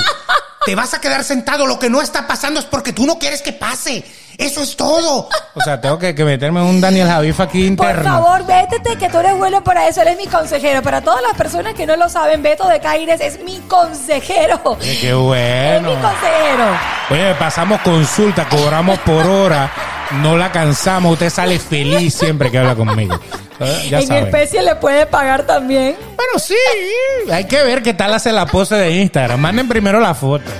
[0.64, 1.66] te vas a quedar sentado.
[1.66, 4.04] Lo que no está pasando es porque tú no quieres que pase.
[4.38, 5.28] Eso es todo.
[5.54, 8.04] O sea, tengo que, que meterme en un Daniel Javif aquí Por interno.
[8.22, 10.00] favor, vétete, que tú eres bueno para eso.
[10.00, 10.80] Él es mi consejero.
[10.82, 14.58] Para todas las personas que no lo saben, Beto de Caires es mi consejero.
[14.64, 15.90] Oye, qué Es bueno.
[15.94, 16.64] mi consejero.
[17.10, 19.70] Oye, pasamos consulta, cobramos por hora,
[20.22, 23.20] no la cansamos, usted sale feliz siempre que habla conmigo.
[23.60, 24.24] Eh, Ya en saben.
[24.26, 25.94] especie le puede pagar también.
[26.16, 26.54] Bueno, sí,
[27.30, 29.38] hay que ver qué tal hace la pose de Instagram.
[29.40, 30.50] Manden primero la foto.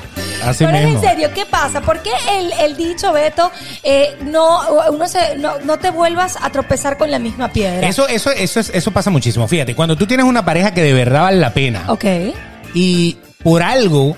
[0.45, 1.03] Así Pero mismo.
[1.03, 1.83] en serio, ¿qué pasa?
[1.83, 3.51] ¿Por qué el, el dicho, Beto,
[3.83, 4.61] eh, no,
[4.91, 7.87] uno se, no, no te vuelvas a tropezar con la misma piedra?
[7.87, 9.47] Eso, eso, eso, es- eso pasa muchísimo.
[9.47, 12.05] Fíjate, cuando tú tienes una pareja que de verdad vale la pena Ok.
[12.73, 14.17] y por algo,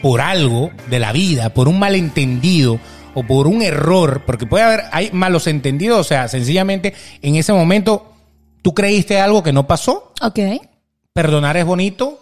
[0.00, 2.78] por algo de la vida, por un malentendido
[3.18, 7.52] o por un error, porque puede haber, hay malos entendidos, o sea, sencillamente en ese
[7.52, 8.12] momento
[8.62, 10.38] tú creíste algo que no pasó, Ok.
[11.12, 12.20] perdonar es bonito,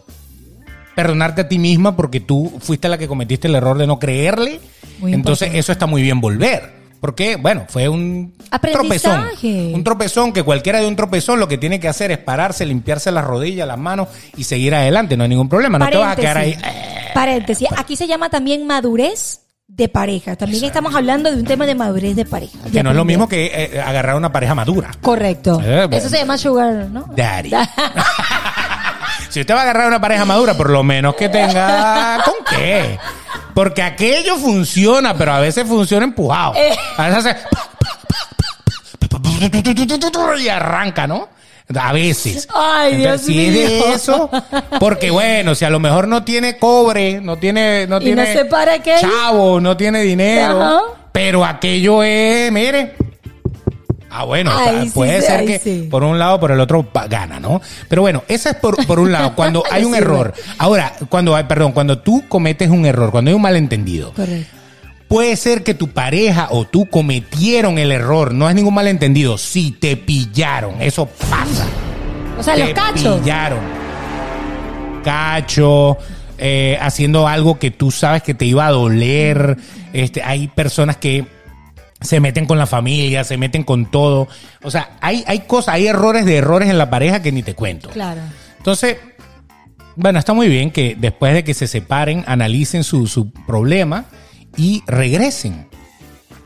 [0.94, 4.60] perdonarte a ti misma porque tú fuiste la que cometiste el error de no creerle,
[4.98, 5.58] Muy entonces importante.
[5.58, 6.76] eso está muy bien volver.
[6.98, 8.34] Porque, bueno, fue un
[8.72, 9.26] tropezón.
[9.74, 13.12] Un tropezón que cualquiera de un tropezón lo que tiene que hacer es pararse, limpiarse
[13.12, 15.14] las rodillas, las manos y seguir adelante.
[15.16, 15.78] No hay ningún problema.
[15.78, 16.56] No te vas a quedar ahí.
[17.14, 17.68] Paréntesis.
[17.76, 20.36] Aquí se llama también madurez de pareja.
[20.36, 22.58] También estamos hablando de un tema de madurez de pareja.
[22.64, 24.90] Que de no es lo mismo que eh, agarrar una pareja madura.
[25.00, 25.60] Correcto.
[25.62, 25.96] Eh, bueno.
[25.96, 27.06] Eso se llama sugar, ¿no?
[27.16, 27.50] Daddy.
[29.30, 32.98] si usted va a agarrar una pareja madura, por lo menos que tenga con qué.
[33.54, 36.54] Porque aquello funciona, pero a veces funciona empujado.
[36.54, 36.76] Eh.
[36.96, 37.36] A veces hace
[40.38, 41.28] y arranca, ¿no?
[41.74, 42.46] A veces.
[42.54, 44.30] Ay, Dios si es de eso,
[44.78, 48.32] porque bueno, si a lo mejor no tiene cobre, no tiene, no Y tiene no
[48.40, 48.96] sé para qué.
[49.00, 50.80] chavo, no tiene dinero, Ajá.
[51.12, 52.94] pero aquello es, mire,
[54.08, 54.50] Ah, bueno,
[54.94, 55.88] puede sí, ser que sí.
[55.90, 57.60] por un lado, por el otro gana, ¿no?
[57.88, 60.32] Pero bueno, ese es por, por un lado, cuando hay un error.
[60.56, 64.56] Ahora, cuando hay, perdón, cuando tú cometes un error, cuando hay un malentendido, Correcto.
[65.08, 69.70] Puede ser que tu pareja o tú cometieron el error, no es ningún malentendido, si
[69.70, 71.66] te pillaron, eso pasa.
[72.38, 73.20] O sea, los te cachos.
[73.20, 73.60] pillaron.
[75.04, 75.96] Cacho,
[76.38, 79.56] eh, haciendo algo que tú sabes que te iba a doler.
[79.92, 81.24] Este, hay personas que
[82.00, 84.28] se meten con la familia, se meten con todo.
[84.62, 87.54] O sea, hay, hay cosas, hay errores de errores en la pareja que ni te
[87.54, 87.90] cuento.
[87.90, 88.20] Claro.
[88.58, 88.96] Entonces,
[89.94, 94.06] bueno, está muy bien que después de que se separen, analicen su, su problema
[94.56, 95.66] y regresen.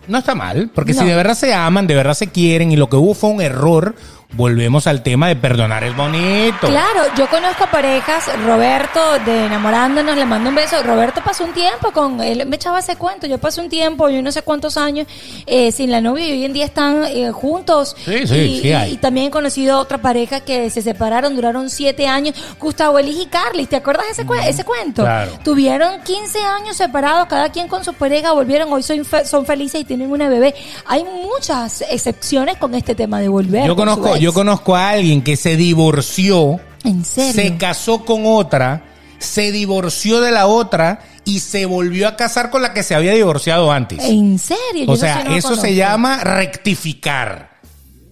[0.09, 1.03] No está mal, porque No.
[1.03, 3.41] si de verdad se aman, de verdad se quieren y lo que hubo fue un
[3.41, 3.95] error,
[4.33, 6.67] volvemos al tema de perdonar es bonito.
[6.69, 10.83] Claro, yo conozco parejas, Roberto de Enamorándonos, le mando un beso.
[10.83, 14.23] Roberto pasó un tiempo con él, me echaba ese cuento, yo pasé un tiempo, yo
[14.23, 15.07] no sé cuántos años
[15.47, 17.97] eh, sin la novia y hoy en día están eh, juntos.
[18.05, 18.93] Sí, sí, y, sí hay.
[18.93, 22.35] y también he conocido otra pareja que se separaron, duraron siete años.
[22.61, 25.03] Gustavo Elis y Carly, ¿te acuerdas ese, cue- ese cuento?
[25.03, 25.33] claro.
[25.45, 29.81] Tuvieron 15 años separados, cada quien con su pareja, volvieron, hoy son, fe- son felices
[29.81, 30.55] y tienen una bebé.
[30.87, 33.67] Hay muchas excepciones con este tema de volver.
[33.67, 34.17] Yo conozco.
[34.21, 37.33] Yo conozco a alguien que se divorció, ¿En serio?
[37.33, 38.85] se casó con otra,
[39.19, 43.13] se divorció de la otra y se volvió a casar con la que se había
[43.13, 43.99] divorciado antes.
[44.05, 44.87] ¿En serio?
[44.87, 47.51] Yo O sea, no eso se llama rectificar.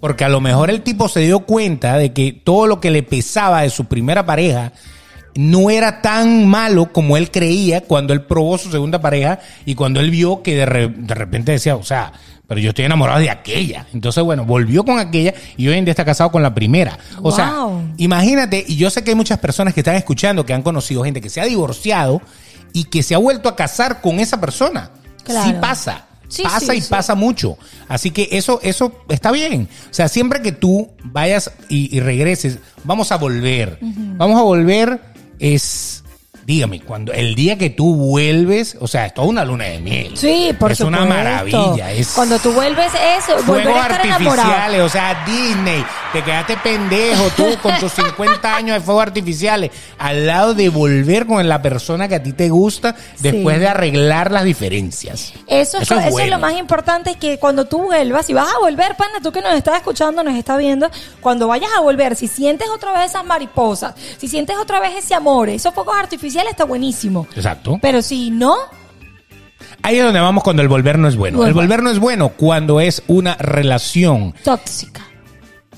[0.01, 3.03] Porque a lo mejor el tipo se dio cuenta de que todo lo que le
[3.03, 4.73] pesaba de su primera pareja
[5.35, 9.99] no era tan malo como él creía cuando él probó su segunda pareja y cuando
[10.01, 12.13] él vio que de, re- de repente decía, o sea,
[12.49, 13.87] pero yo estoy enamorado de aquella.
[13.93, 16.99] Entonces, bueno, volvió con aquella y hoy en día está casado con la primera.
[17.21, 17.55] O sea,
[17.99, 21.21] imagínate, y yo sé que hay muchas personas que están escuchando que han conocido gente
[21.21, 22.23] que se ha divorciado
[22.73, 24.91] y que se ha vuelto a casar con esa persona.
[25.25, 25.47] Claro.
[25.47, 26.05] Sí pasa.
[26.29, 26.89] Sí, pasa sí, y sí.
[26.89, 27.59] pasa mucho.
[27.87, 29.69] Así que eso, eso está bien.
[29.91, 33.79] O sea, siempre que tú vayas y, y regreses, vamos a volver.
[33.83, 35.01] Vamos a volver
[35.39, 36.03] es,
[36.49, 40.17] dígame, cuando el día que tú vuelves, o sea, es toda una luna de miel.
[40.17, 41.05] Sí, por es supuesto.
[41.05, 41.93] una maravilla.
[41.93, 44.41] Es Cuando tú vuelves es volver a estar enamorado.
[44.49, 49.71] artificiales, o sea, Disney, te quedaste pendejo tú con tus 50 años de fuegos artificiales,
[49.99, 53.61] al lado de volver con la persona que a ti te gusta después Sí.
[53.61, 55.33] de arreglar las diferencias.
[55.47, 58.49] Eso, es, Eso es eso es lo más importante, que cuando tú vuelvas, y vas
[58.55, 60.91] a volver, pana, tú que nos estás escuchando, nos está viendo,
[61.21, 65.15] cuando vayas a volver, si sientes otra vez esas mariposas, si sientes otra vez ese
[65.15, 67.27] amor, esos fuegos artificiales, está buenísimo.
[67.35, 67.79] Exacto.
[67.83, 68.57] Pero si no,
[69.83, 71.39] Ahí es donde vamos cuando el volver no es bueno.
[71.39, 71.49] Bueno.
[71.49, 74.35] El volver no es bueno cuando es una relación.
[74.45, 75.03] tóxica.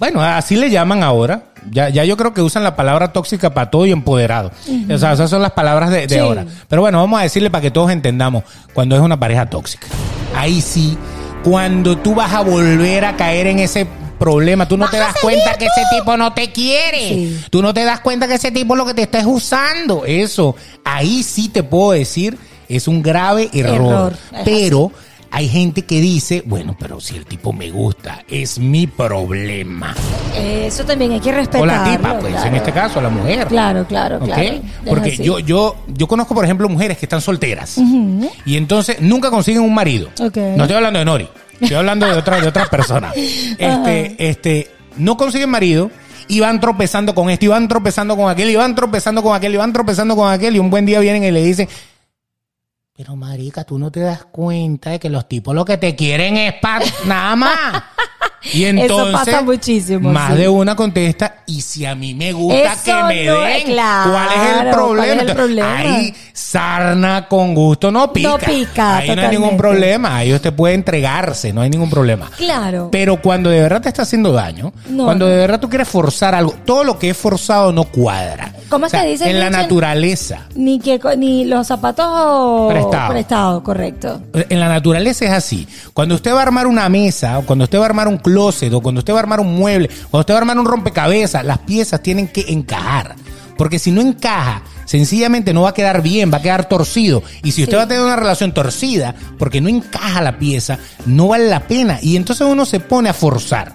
[0.00, 1.44] Bueno, así le llaman ahora.
[1.70, 4.50] Ya, ya yo creo que usan la palabra tóxica para todo y empoderado.
[4.90, 6.18] O sea, esas son las palabras de, de Sí.
[6.18, 6.46] ahora.
[6.68, 9.86] Pero bueno, vamos a decirle para que todos entendamos cuando es una pareja tóxica.
[10.34, 10.96] Ahí sí,
[11.44, 13.86] cuando tú vas a volver a caer en ese
[14.18, 17.08] problema, tú no te das cuenta que ese tipo no te quiere.
[17.08, 17.44] Sí.
[17.50, 20.04] Tú no te das cuenta que ese tipo lo que te está es usando.
[20.06, 22.38] Eso, ahí sí te puedo decir,
[22.70, 23.74] es un grave error.
[23.76, 24.92] Error, es Pero
[25.32, 29.94] hay gente que dice, bueno, pero si el tipo me gusta, es mi problema.
[30.36, 31.66] Eso también hay que O respetarlo.
[31.66, 32.48] la tipa, pues claro.
[32.48, 33.46] en este caso, la mujer.
[33.46, 34.60] Claro, claro, claro.
[34.86, 37.78] Porque yo, yo, yo conozco, por ejemplo, mujeres que están solteras
[38.44, 40.08] y entonces nunca consiguen un marido.
[40.20, 40.36] Ok.
[40.36, 41.28] No estoy hablando de Nori,
[41.60, 43.14] estoy hablando de otra, de otras personas.
[43.58, 45.90] Este, este, no consiguen marido
[46.28, 49.54] y van tropezando con esto, y van tropezando con aquel, y van tropezando con aquel,
[49.54, 51.68] y van tropezando con aquel, y un buen día vienen y le dicen,
[53.00, 56.36] pero marica, tú no te das cuenta de que los tipos lo que te quieren
[56.36, 57.82] es para nada más.
[58.54, 60.38] Y entonces, pasa muchísimo, más sí.
[60.38, 63.64] de una contesta, y si a mí me gusta Eso que me no den, es
[63.64, 65.76] claro, ¿cuál es el ¿cuál es el problema?
[65.76, 68.28] Ahí, sarna con gusto no pica.
[68.28, 70.16] No pica, Ahí no hay ningún problema.
[70.16, 72.30] Ahí usted puede entregarse, no hay ningún problema.
[72.36, 72.88] Claro.
[72.90, 75.30] Pero cuando de verdad te está haciendo daño, No, cuando no.
[75.30, 78.52] de verdad tú quieres forzar algo, todo lo que es forzado no cuadra.
[78.68, 80.46] ¿Cómo es O sea, que dice En la naturaleza.
[80.54, 83.10] Ni que ni los zapatos Prestados.
[83.10, 84.22] prestados, correcto.
[84.32, 85.66] En la naturaleza es así.
[85.92, 88.72] Cuando usted va a armar una mesa, o cuando usted va a armar un closet,
[88.72, 91.44] o cuando usted va a armar un mueble, cuando usted va a armar un rompecabezas,
[91.44, 93.16] las piezas tienen que encajar.
[93.60, 97.22] Porque si no encaja, sencillamente no va a quedar bien, va a quedar torcido.
[97.42, 97.76] Y si usted Sí.
[97.76, 101.98] va a tener una relación torcida, porque no encaja la pieza, no vale la pena.
[102.00, 103.74] Y entonces uno se pone a forzar.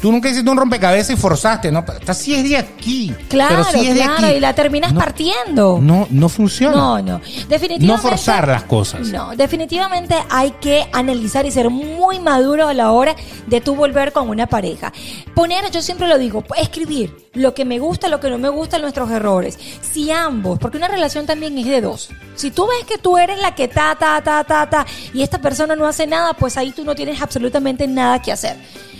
[0.00, 1.84] Tú nunca hiciste un rompecabezas y forzaste, ¿no?
[1.98, 3.12] Esta sí es de aquí.
[3.28, 4.36] Claro, pero sí es de claro, aquí.
[4.36, 5.78] y la terminas No, partiendo.
[5.82, 6.76] No, no funciona.
[6.76, 7.20] No, no.
[7.48, 7.86] Definitivamente.
[7.86, 9.08] No forzar las cosas.
[9.08, 14.12] No, definitivamente hay que analizar y ser muy maduro a la hora de tú volver
[14.12, 14.92] con una pareja.
[15.34, 18.78] Poner, yo siempre lo digo, escribir lo que me gusta, lo que no me gusta,
[18.78, 19.58] nuestros errores.
[19.82, 22.10] Si ambos, porque una relación también es de dos.
[22.36, 25.40] Si tú ves que tú eres la que ta, ta, ta, ta, ta, y esta
[25.40, 28.56] persona no hace nada, pues ahí tú no tienes absolutamente nada que hacer.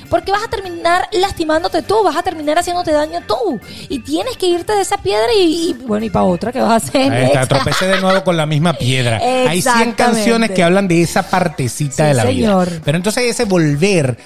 [0.09, 3.61] Porque vas a terminar lastimándote tú, vas a terminar haciéndote daño tú.
[3.89, 6.71] Y tienes que irte de esa piedra y, y, bueno, y para otra, ¿qué vas
[6.71, 7.13] a hacer?
[7.13, 9.17] Ahí está, tropecé de nuevo con la misma piedra.
[9.19, 9.97] Hay 100 Exactamente.
[10.03, 12.69] canciones que hablan de esa partecita Sí, de la señor.
[12.71, 12.81] vida.
[12.85, 14.17] Pero entonces ese volver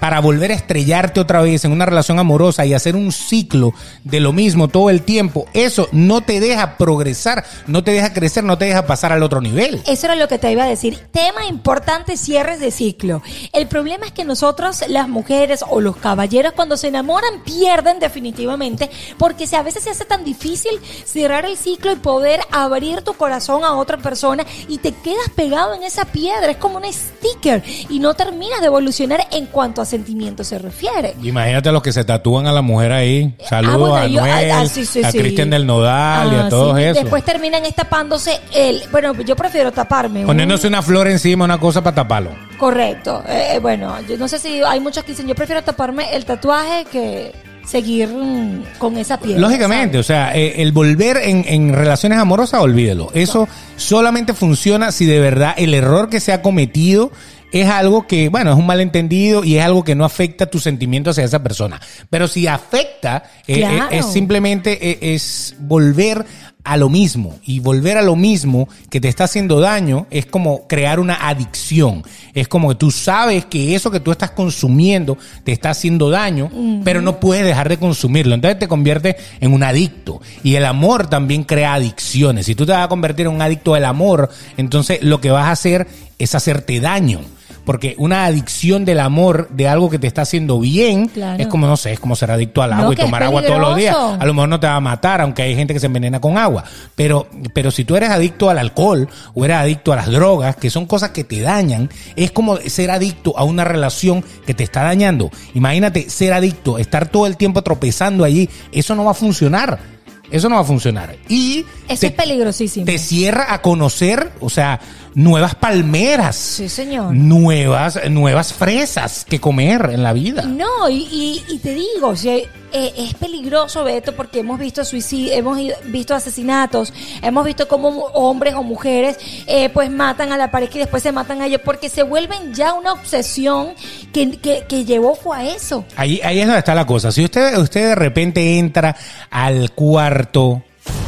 [0.00, 4.20] para volver a estrellarte otra vez en una relación amorosa y hacer un ciclo de
[4.20, 8.58] lo mismo todo el tiempo, eso no te deja progresar, no te deja crecer, no
[8.58, 9.82] te deja pasar al otro nivel.
[9.86, 10.98] Eso era lo que te iba a decir.
[11.12, 13.22] Tema importante, cierres de ciclo.
[13.52, 18.90] El problema es que nosotros, las mujeres o los caballeros, cuando se enamoran, pierden definitivamente,
[19.18, 20.72] porque si a veces se hace tan difícil
[21.04, 25.74] cerrar el ciclo y poder abrir tu corazón a otra persona y te quedas pegado
[25.74, 26.50] en esa piedra.
[26.50, 31.14] Es como un sticker y no terminas de evolucionar en cuanto a sentimientos se refiere.
[31.22, 33.34] Imagínate a los que se tatúan a la mujer ahí.
[33.48, 35.18] Saludos Ah, bueno, a yo- Noel, ah, sí, sí, a sí.
[35.18, 37.02] Cristian del Nodal y Ah, a todos esos.
[37.02, 38.82] Después terminan tapándose el.
[38.90, 40.20] Bueno, yo prefiero taparme.
[40.20, 42.30] un- Poniéndose una flor encima, una cosa para taparlo.
[42.58, 43.22] Correcto.
[43.28, 46.84] Eh, bueno, yo no sé si hay muchos que dicen, yo prefiero taparme el tatuaje
[46.90, 47.32] que
[47.66, 49.40] seguir mm, con esa piel.
[49.40, 53.10] Lógicamente, o sea, eh, el volver en, en relaciones amorosas, olvídelo.
[53.14, 57.10] Eso solamente funciona si de verdad el error que se ha cometido
[57.52, 61.12] es algo que, bueno, es un malentendido y es algo que no afecta tus sentimientos
[61.12, 61.80] hacia esa persona.
[62.08, 63.88] Pero si afecta, eh, Claro.
[63.90, 66.24] eh, es simplemente eh, es volver
[66.62, 67.38] a lo mismo.
[67.44, 72.04] Y volver a lo mismo que te está haciendo daño es como crear una adicción.
[72.34, 76.50] Es como que tú sabes que eso que tú estás consumiendo te está haciendo daño,
[76.84, 78.34] pero no puedes dejar de consumirlo.
[78.34, 80.20] Entonces te convierte en un adicto.
[80.44, 82.46] Y el amor también crea adicciones.
[82.46, 85.46] Si tú te vas a convertir en un adicto del amor, entonces lo que vas
[85.46, 87.20] a hacer es hacerte daño.
[87.64, 91.42] Porque una adicción del amor de algo que te está haciendo bien Claro.
[91.42, 93.60] es como, no sé, es como ser adicto al No, agua y tomar agua todos
[93.60, 93.96] los días.
[93.96, 96.38] A lo mejor no te va a matar, aunque hay gente que se envenena con
[96.38, 96.64] agua.
[96.94, 100.70] Pero, pero si tú eres adicto al alcohol o eres adicto a las drogas, que
[100.70, 104.82] son cosas que te dañan, es como ser adicto a una relación que te está
[104.82, 105.30] dañando.
[105.54, 109.99] Imagínate ser adicto, estar todo el tiempo tropezando allí, eso no va a funcionar.
[110.30, 111.16] Eso no va a funcionar.
[111.28, 112.86] Y Eso te- es peligrosísimo.
[112.86, 114.80] te cierra a conocer, o sea,
[115.14, 116.36] nuevas palmeras.
[116.36, 117.14] Sí, señor.
[117.14, 120.42] Nuevas, nuevas fresas que comer en la vida.
[120.42, 122.36] No, y, y- y te digo, sea,
[122.72, 128.54] eh, es peligroso, Beto, porque hemos visto suicidios, hemos visto asesinatos, hemos visto cómo hombres
[128.54, 131.88] o mujeres eh, pues matan a la pareja y después se matan a ellos, porque
[131.88, 133.74] se vuelven ya una obsesión
[134.12, 135.84] que, que, que llevó fue a eso.
[135.96, 137.12] Ahí, ahí es donde está la cosa.
[137.12, 138.96] Si usted, usted de repente entra
[139.30, 140.62] al cuarto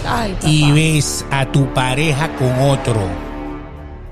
[0.07, 3.01] Ay, y ves a tu pareja con otro,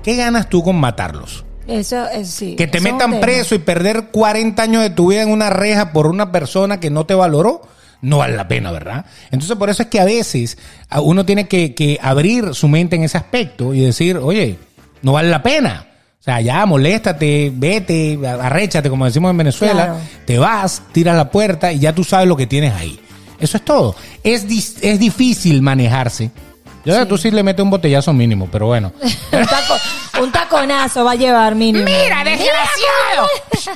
[0.03, 1.45] ¿qué ganas tú con matarlos?
[1.71, 2.55] Eso es sí.
[2.55, 5.91] Que te eso metan preso y perder 40 años de tu vida en una reja
[5.93, 7.61] por una persona que no te valoró,
[8.01, 9.05] no vale la pena, ¿verdad?
[9.31, 10.57] Entonces por eso es que a veces
[11.01, 14.57] uno tiene que, que abrir su mente en ese aspecto y decir, oye,
[15.01, 15.87] no vale la pena.
[16.19, 19.99] O sea, ya moléstate, vete, arréchate, como decimos en Venezuela, Claro.
[20.25, 22.99] te vas, tiras la puerta y ya tú sabes lo que tienes ahí.
[23.39, 23.95] Eso es todo.
[24.23, 24.45] Es,
[24.83, 26.29] es difícil manejarse.
[26.85, 28.91] Yo que tú sí le metes un botellazo mínimo, pero bueno.
[29.01, 29.77] un, taco-
[30.21, 31.85] un taconazo va a llevar mínimo.
[31.85, 33.27] ¡Mira, desgraciado!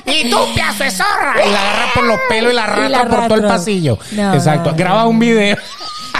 [0.06, 1.34] ¡Y tú, pedazo de zorra!
[1.44, 3.98] Y la agarras por los pelos y la arrastras por todo el pasillo.
[4.12, 4.70] No, Exacto.
[4.70, 5.56] no, Graba un video.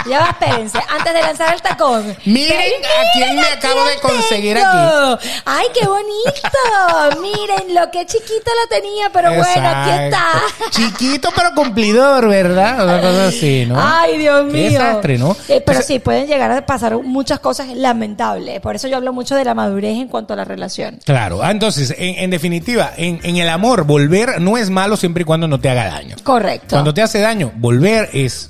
[0.09, 2.15] Ya va, espérense, antes de lanzar el tacón.
[2.25, 4.69] Miren a quién me acabo de conseguir tengo.
[5.13, 5.27] aquí.
[5.45, 7.21] ¡Ay, qué bonito!
[7.21, 10.31] Miren lo que chiquito lo tenía, pero bueno, aquí está.
[10.71, 12.83] Chiquito pero cumplidor, ¿verdad?
[12.83, 13.75] Una cosa así, ¿no?
[13.79, 14.53] Ay, Dios mío.
[14.53, 15.35] Qué desastre, ¿no?
[15.47, 18.59] Eh, pero sí, pueden llegar a pasar muchas cosas lamentables.
[18.61, 20.99] Por eso yo hablo mucho de la madurez en cuanto a la relación.
[21.05, 21.41] Claro.
[21.43, 25.25] Ah, Entonces, en, en definitiva, en, en el amor, volver no es malo siempre y
[25.25, 26.15] cuando no te haga daño.
[26.23, 26.67] Correcto.
[26.69, 28.49] Cuando te hace daño, volver es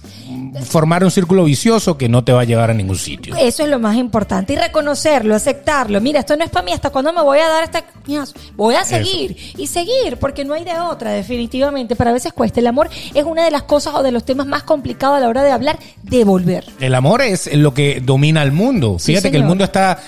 [0.66, 3.36] formar un círculo vicioso que no te va a llevar a ningún sitio.
[3.36, 4.54] Eso es lo más importante.
[4.54, 6.02] Y reconocerlo, aceptarlo.
[6.02, 6.72] Mira, esto no es para mí.
[6.72, 8.34] ¿Hasta cuándo me voy a dar coñazo?
[8.56, 9.38] Voy a seguir.
[9.58, 11.96] Y seguir, porque no hay de otra, definitivamente.
[11.96, 12.60] Pero a veces cuesta.
[12.60, 15.28] El amor es una de las cosas o de los temas más complicados a la
[15.28, 16.66] hora de hablar de volver.
[16.80, 18.98] El amor es lo que domina al mundo.
[19.00, 20.00] Sí, Fíjate que el mundo está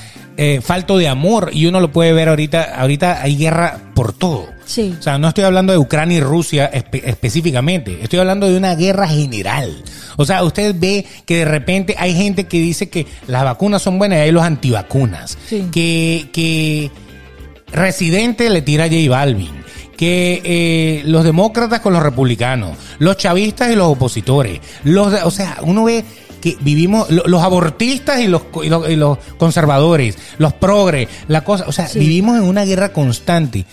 [0.42, 2.76] eh, falto de amor y uno lo puede ver ahorita.
[2.80, 4.48] Ahorita hay guerra por todo.
[4.66, 4.96] Sí.
[4.98, 8.00] O sea, no estoy hablando de Ucrania y Rusia espe- específicamente.
[8.02, 9.84] Estoy hablando de una guerra general.
[10.16, 13.98] O sea, usted ve que de repente hay gente que dice que las vacunas son
[13.98, 15.38] buenas y hay los antivacunas.
[15.48, 15.68] Sí.
[15.72, 16.90] Que, que
[17.72, 19.60] Residente le tira a J Balvin.
[19.98, 24.62] Que eh, los demócratas con los republicanos, los chavistas y los opositores.
[24.86, 26.06] Los, de- o sea, uno ve
[26.40, 31.44] que vivimos, lo- los abortistas y los, y los, y los conservadores, los progres, la
[31.44, 31.66] cosa.
[31.68, 32.00] O sea, Sí.
[32.00, 33.66] vivimos en una guerra constante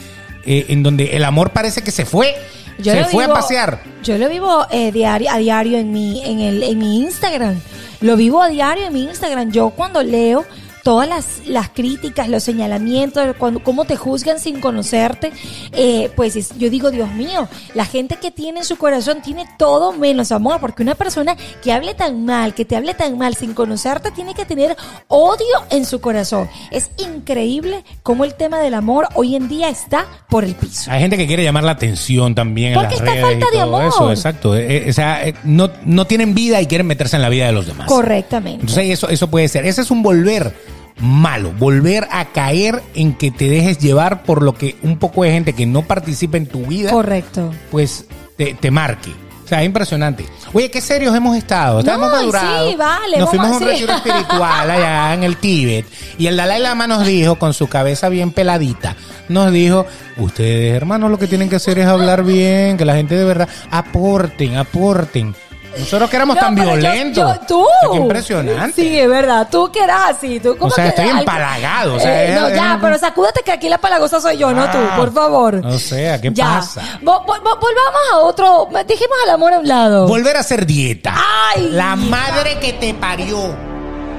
[0.44, 2.34] eh, en donde el amor parece que se fue.
[2.78, 3.82] Yo se fue vivo- a pasear.
[4.02, 7.54] Yo lo vivo eh, diario, a diario en mi, en, el, en mi Instagram.
[8.02, 9.50] Lo vivo a diario en mi Instagram.
[9.50, 10.44] Yo cuando leo
[10.86, 15.32] todas las, las críticas, los señalamientos, cuando, cómo te juzgan sin conocerte,
[15.72, 19.46] eh, pues es- yo digo, Dios mío, la gente que tiene en su corazón tiene
[19.58, 23.34] todo menos amor, porque una persona que hable tan mal, que te hable tan mal
[23.34, 24.76] sin conocerte, tiene que tener
[25.08, 26.48] odio en su corazón.
[26.70, 30.88] Es increíble cómo el tema del amor hoy en día está por el piso.
[30.92, 33.56] Hay gente que quiere llamar la atención también Porque en las está redes falta y
[33.56, 33.84] de amor.
[33.86, 34.56] eso, exacto.
[34.56, 37.52] Eh, eh, o sea, no, no tienen vida y quieren meterse en la vida de
[37.52, 37.88] los demás.
[37.88, 38.60] Correctamente.
[38.60, 39.66] Entonces eso, eso puede ser.
[39.66, 44.54] Ese es un volver malo, volver a caer en que te dejes llevar por lo
[44.54, 47.52] que un poco de gente que no participa en tu vida, Correcto.
[47.70, 49.10] pues te, te marque.
[49.44, 50.26] O sea, es impresionante.
[50.54, 51.80] Oye, qué serios hemos estado.
[51.80, 52.68] No, hemos madurado.
[52.68, 55.86] sí, vale, Nos fuimos a un retiro espiritual allá en el Tíbet.
[56.18, 58.96] Y el Dalai Lama nos dijo, con su cabeza bien peladita,
[59.28, 59.86] nos dijo,
[60.16, 63.48] ustedes, hermanos, lo que tienen que hacer es hablar bien, que la gente de verdad
[63.70, 65.32] aporten, aporten.
[65.78, 67.34] Nosotros que éramos No, tan yo- violentos.
[67.40, 67.66] yo- tú.
[67.92, 68.82] Qué impresionante.
[68.82, 69.48] Sí, es verdad.
[69.50, 70.40] Tú que eras así.
[70.40, 72.98] Tú como O sea, que estoy empalagado, o sea, Eh, es- no, es- ya, pero
[72.98, 75.60] sacúdate que aquí la palagosa soy yo, no tú, Ah, por favor.
[75.64, 76.44] o sea, ¿qué Ya.
[76.46, 76.80] pasa?
[77.02, 78.68] Vo- vo- vo- volvamos a otro.
[78.86, 80.06] Dejemos al amor a un lado.
[80.08, 81.14] Volver a hacer dieta.
[81.54, 81.68] Ay.
[81.72, 83.38] La madre que te parió.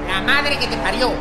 [0.08, 1.12] La madre que te parió.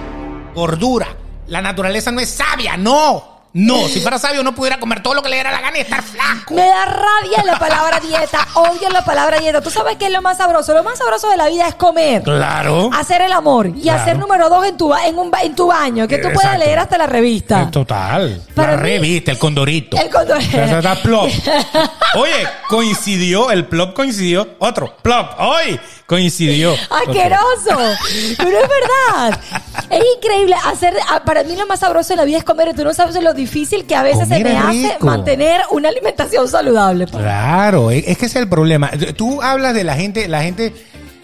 [0.55, 1.09] Gordura.
[1.49, 3.36] La naturaleza no es sabia, no.
[3.59, 5.81] No, si fuera sabio no pudiera comer todo lo que le diera la gana y
[5.81, 6.53] estar flaco.
[6.53, 8.47] Me da rabia la palabra dieta.
[8.53, 9.63] Odio la palabra dieta.
[9.63, 10.75] ¿Tú sabes qué es lo más sabroso?
[10.75, 12.23] Lo más sabroso de la vida es comer.
[12.23, 12.91] Claro.
[12.93, 14.03] Hacer el amor y Claro.
[14.03, 16.65] hacer número dos en tu, en un, en tu baño, que tú puedas Exacto.
[16.67, 17.71] leer hasta la revista.
[17.71, 18.43] Total.
[18.55, 19.97] Para la mí- revista, el condorito.
[19.97, 21.25] El condor- O sea, está plop.
[22.17, 24.57] Oye, coincidió, el plop coincidió.
[24.59, 25.31] Otro, plop.
[25.41, 26.75] Hoy coincidió.
[26.91, 27.97] ¡Asqueroso!
[28.37, 29.41] Pero es verdad.
[29.89, 30.55] Es increíble.
[30.67, 32.75] Hacer, ah, para mí lo más sabroso de la vida es comer.
[32.77, 33.46] Tú no sabes lo difícil
[33.87, 37.07] que a veces se me hace mantener una alimentación saludable.
[37.07, 38.91] Claro, es es que ese es el problema.
[39.17, 40.73] Tú hablas de la gente, la gente.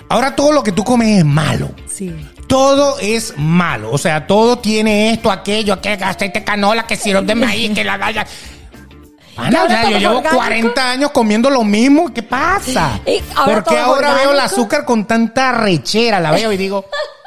[0.08, 1.70] Ahora todo lo que tú comes es malo.
[1.86, 2.14] Sí.
[2.46, 3.90] Todo es malo.
[3.92, 7.96] O sea, todo tiene esto, aquello, que aceite canola, que sirope de maíz, que la
[7.96, 8.26] vaya.
[9.34, 10.36] O sea, yo llevo orgánico.
[10.36, 12.12] 40 años comiendo lo mismo.
[12.12, 13.00] ¿Qué pasa?
[13.44, 16.20] ¿Por qué ahora veo el azúcar con tanta rechera?
[16.20, 16.84] La veo y digo,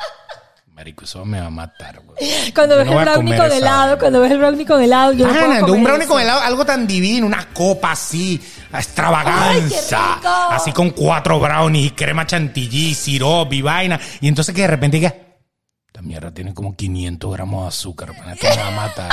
[0.75, 2.51] Marico, eso me va a matar, güey.
[2.53, 5.25] Cuando Yo ves no el brownie con helado, cuando ves el brownie con helado, yo
[5.25, 6.11] no puedo comer un brownie eso.
[6.13, 8.41] con helado, algo tan divino, una copa así,
[8.73, 10.35] extravaganza, Ay, qué rico.
[10.51, 14.97] así con cuatro brownies, y crema chantilly, sirope y vaina, y entonces que de repente
[14.97, 15.15] diga,
[15.87, 19.11] esta mierda tiene como 500 gramos de azúcar, esto me va a matar.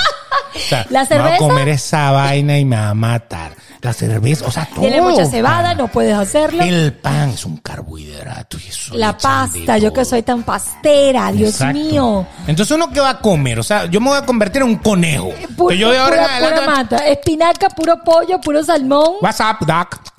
[0.54, 1.36] O sea, ¿La me voy a cerveza?
[1.38, 3.52] comer esa vaina y me va a matar.
[3.82, 4.82] La cerveza, o sea, todo.
[4.82, 6.62] Tiene mucha cebada, no puedes hacerlo.
[6.62, 11.50] El pan es un carbohidrato y eso La pasta, yo que soy tan pastera, Dios
[11.50, 11.74] Exacto.
[11.74, 12.26] mío.
[12.46, 14.76] Entonces uno qué va a comer, o sea, yo me voy a convertir en un
[14.76, 15.30] conejo.
[15.68, 16.96] Que yo de ahora en pura, adelante pura mata.
[17.08, 19.14] Espinaca, puro pollo, puro salmón.
[19.20, 20.11] What's up, doc?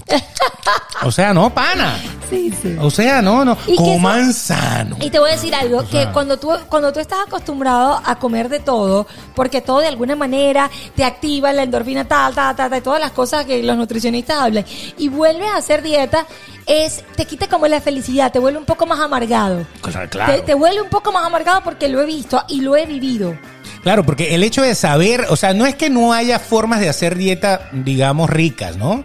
[1.03, 1.97] O sea, no, pana.
[2.29, 2.75] Sí, sí.
[2.79, 3.57] O sea, no, no.
[3.67, 4.97] Y Coman sano.
[5.01, 8.49] Y te voy a decir algo, que cuando tú, cuando tú estás acostumbrado a comer
[8.49, 9.05] de todo,
[9.35, 13.11] porque todo de alguna manera te activa la endorfina, tal, tal, tal, tal, todas las
[13.11, 14.65] cosas que los nutricionistas hablan,
[14.97, 16.25] y vuelves a hacer dieta,
[16.65, 19.65] es, te quita como la felicidad, te vuelve un poco más amargado.
[19.81, 20.33] Claro, claro.
[20.33, 23.37] Te, te vuelve un poco más amargado porque lo he visto y lo he vivido.
[23.83, 26.87] Claro, porque el hecho de saber, o sea, no es que no haya formas de
[26.87, 29.03] hacer dieta, digamos, ricas, ¿no?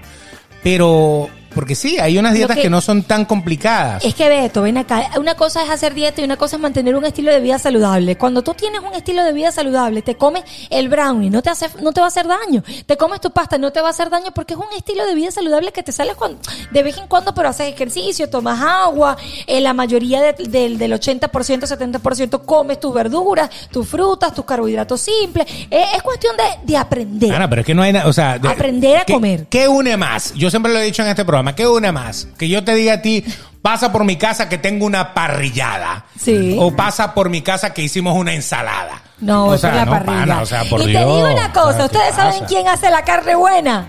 [0.69, 4.05] Pero, porque sí, hay unas dietas que- que, no son tan complicadas.
[4.05, 5.11] Es que Beto, ven acá.
[5.19, 8.17] Una cosa es hacer dieta y una cosa es mantener un estilo de vida saludable.
[8.17, 11.69] Cuando tú tienes un estilo de vida saludable, te comes el brownie, no te hace,
[11.83, 12.63] no te va a hacer daño.
[12.87, 15.15] Te comes tu pasta, no te va a hacer daño porque es un estilo de
[15.15, 16.39] vida saludable que te sale cuando,
[16.71, 19.17] de vez en cuando, pero haces ejercicio, tomas agua.
[19.47, 25.01] eh, la mayoría de- del- del 80%, 70% comes tus verduras, tus frutas, tus carbohidratos
[25.01, 25.47] simples.
[25.71, 27.35] Eh, es cuestión de, de aprender.
[27.35, 28.39] Ana, pero es que no hay nada, o sea...
[28.39, 29.47] de- Aprender a ¿qué- comer.
[29.49, 30.35] ¿Qué une más?
[30.35, 32.29] Yo siempre lo he dicho en este programa, ¿qué une más?
[32.39, 33.25] Que yo te diga a ti,
[33.63, 36.07] pasa por mi casa que tengo una parrillada.
[36.19, 36.57] Sí.
[36.59, 39.03] O pasa por mi casa que hicimos una ensalada.
[39.21, 40.19] No, o sea, es la no, parrilla.
[40.21, 41.03] pana, o sea, por y Dios.
[41.03, 43.87] te digo una cosa, sea, ¿qué ¿ustedes saben quién hace la carne buena?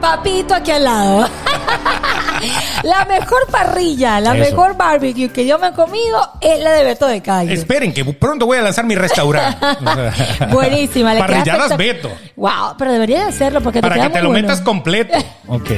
[0.00, 1.28] Papito aquí al lado.
[2.82, 4.50] la mejor parrilla, la Eso.
[4.50, 7.52] mejor barbecue que yo me he comido es la de Beto de Calle.
[7.52, 9.58] Esperen, que pronto voy a lanzar mi restaurante.
[10.50, 11.12] Buenísima.
[11.14, 12.10] le Parrilladas Beto.
[12.36, 14.48] Wow, pero debería de hacerlo porque Para te que te lo bueno.
[14.48, 15.18] metas completo.
[15.48, 15.70] Ok.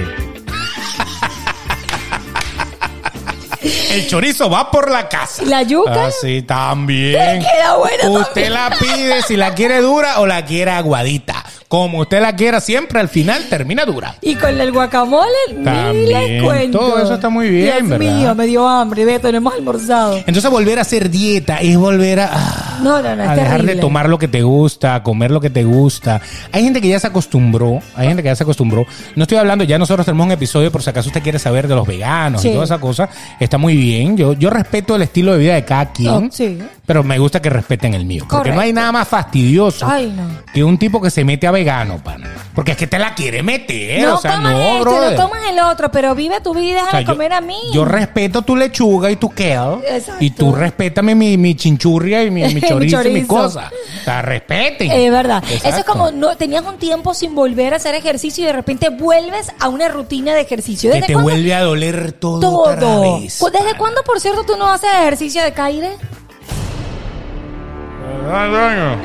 [3.90, 5.42] El chorizo va por la casa.
[5.42, 6.06] ¿Y la yuca?
[6.06, 7.42] Ah, sí, también.
[7.42, 8.52] Queda buena Usted también.
[8.54, 11.44] la pide si la quiere dura o la quiere aguadita.
[11.72, 14.14] Como usted la quiera, siempre al final termina dura.
[14.20, 16.06] Y con el guacamole, ni También.
[16.12, 16.78] les cuento.
[16.78, 18.14] Todo eso está muy bien, Dios ¿verdad?
[18.18, 20.18] mío, me dio hambre, Beto, no hemos almorzado.
[20.18, 22.28] Entonces volver a hacer dieta es volver a...
[22.30, 25.40] ah, No, no, no, a dejar de tomar lo que te gusta, a comer lo
[25.40, 26.20] que te gusta.
[26.52, 28.84] Hay gente que ya se acostumbró, hay gente que ya se acostumbró.
[29.16, 31.74] No estoy hablando, ya nosotros tenemos un episodio por si acaso usted quiere saber de
[31.74, 32.50] los veganos Sí.
[32.50, 33.08] y toda esa cosa.
[33.40, 34.14] Está muy bien.
[34.18, 36.58] Yo, yo respeto el estilo de vida de cada quien, Oh, sí.
[36.84, 38.26] Pero me gusta que respeten el mío.
[38.28, 40.24] Porque no hay nada más fastidioso Ay, no.
[40.52, 42.28] que un tipo que se mete a vegano, pana.
[42.54, 44.02] Porque es que te la quiere meter.
[44.02, 45.16] no o sea, comas no, brother.
[45.18, 47.40] no comas el otro, pero vive tu vida y déjame O sea, yo- comer a
[47.40, 47.56] mí.
[47.72, 49.78] Yo respeto tu lechuga y tu kale.
[49.88, 50.24] Exacto.
[50.24, 53.70] Y tú respétame mi, mi chinchurria y mi, mi Mi chorizo y mi cosa.
[54.00, 54.90] O sea, respeten.
[54.90, 55.42] Es verdad.
[55.50, 58.88] Eso es como no tenías un tiempo sin volver a hacer ejercicio y de repente
[58.90, 60.90] vuelves a una rutina de ejercicio.
[60.90, 61.30] Que ¿Desde te cuándo?
[61.30, 63.20] vuelve a doler todo, todo.
[63.20, 63.38] vez.
[63.52, 65.96] ¿Desde cuándo, por cierto, tú no haces ejercicio de caire?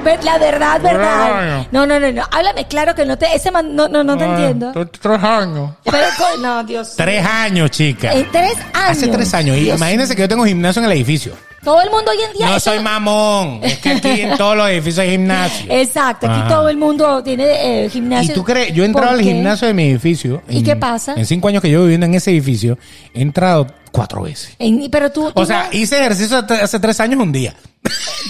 [0.03, 1.67] Ve- La verdad, verdad.
[1.71, 2.23] No, no, no, no.
[2.31, 4.71] Háblame claro que no te, ese man- no, no, no te entiendo.
[5.01, 5.71] Tres años.
[5.83, 6.93] Pero, co- no, Dios.
[6.95, 8.13] Tres años, chica.
[8.13, 8.89] En tres años.
[8.89, 9.57] Hace tres años.
[9.57, 11.33] Y imagínense que yo tengo gimnasio en el edificio.
[11.63, 12.45] Todo el mundo hoy en día.
[12.49, 13.59] No eso soy mamón.
[13.63, 15.65] Es que aquí en todos los edificios hay gimnasio.
[15.69, 16.47] Exacto, aquí Ah.
[16.47, 18.31] todo el mundo tiene eh, gimnasio.
[18.31, 18.73] ¿Y tú crees?
[18.73, 19.33] Yo he entrado ¿Por al qué?
[19.33, 20.41] gimnasio de mi edificio.
[20.47, 21.13] ¿Y qué pasa?
[21.17, 22.77] En cinco años que llevo viviendo en ese edificio,
[23.13, 24.55] he entrado cuatro veces.
[24.59, 27.53] En- pero tú, tú O sea, no- hice ejercicio hace tres años un día.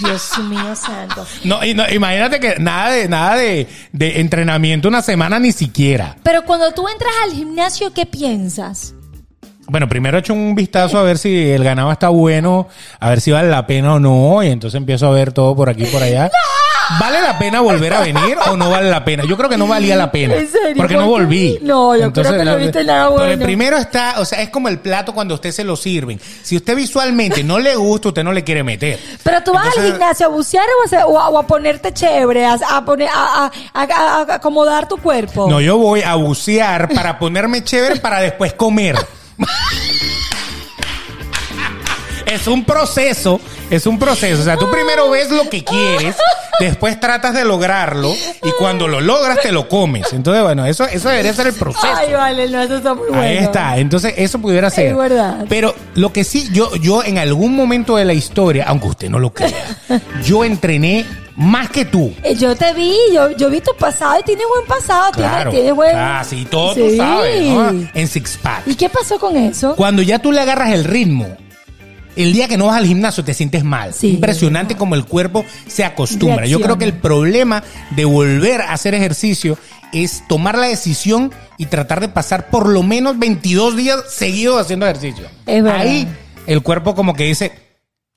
[0.02, 1.26] Dios mío santo.
[1.44, 6.16] No, y no, imagínate que nada de nada de, de entrenamiento una semana ni siquiera.
[6.22, 8.94] Pero cuando tú entras al gimnasio, ¿qué piensas?
[9.68, 13.20] Bueno, primero he hecho un vistazo a ver si el ganado está bueno, a ver
[13.20, 15.86] si vale la pena o no, y entonces empiezo a ver todo por aquí y
[15.86, 16.30] por allá.
[16.98, 19.22] ¿Vale la pena volver a venir o no vale la pena?
[19.28, 20.36] Yo creo que no valía la pena.
[20.36, 20.74] ¿En serio?
[20.78, 21.58] Porque ¿Por no volví.
[21.60, 23.44] No, yo creo que no viste nada Pero el bueno.
[23.44, 26.18] primero está, o sea, es como el plato cuando a usted se lo sirven.
[26.42, 28.98] Si usted visualmente no le gusta, usted no le quiere meter.
[29.22, 32.46] Pero tú vas al gimnasio a bucear o a, o a- o a ponerte chévere,
[32.46, 33.50] a, a poner, a
[34.30, 35.46] acomodar tu cuerpo.
[35.50, 38.96] No, yo voy a bucear para ponerme chévere para después comer.
[42.26, 44.42] Es un proceso, es un proceso.
[44.42, 46.14] O sea, tú primero ves lo que quieres,
[46.60, 50.12] después tratas de lograrlo y cuando lo logras te lo comes.
[50.12, 51.86] Entonces, bueno, eso, eso debería ser el proceso.
[51.96, 53.22] Ay, vale, no, eso está muy bueno.
[53.22, 53.78] Ahí está.
[53.78, 54.88] Entonces, eso pudiera ser.
[54.88, 55.46] Es verdad.
[55.48, 59.18] Pero lo que sí, yo, yo en algún momento de la historia, aunque usted no
[59.18, 59.78] lo crea,
[60.22, 61.06] yo entrené
[61.38, 62.12] más que tú.
[62.22, 65.50] Eh, Yo te vi, yo, yo vi tu pasado y tienes buen pasado, tienes- Claro.
[65.50, 65.96] tienes, buen...
[65.96, 66.96] Ah, sí, todo tú Sí.
[66.96, 67.88] sabes, ¿no?
[67.94, 68.62] En Six Pack.
[68.66, 69.74] ¿Y qué pasó con eso?
[69.76, 71.28] Cuando ya tú le agarras el ritmo,
[72.16, 73.94] el día que no vas al gimnasio te sientes mal.
[73.94, 76.46] Sí, Impresionante como el cuerpo se acostumbra.
[76.46, 79.56] Yo creo que el problema de volver a hacer ejercicio
[79.92, 84.86] es tomar la decisión y tratar de pasar por lo menos 22 días seguidos haciendo
[84.86, 85.26] ejercicio.
[85.46, 85.80] Es verdad.
[85.80, 86.08] Ahí
[86.48, 87.52] el cuerpo como que dice,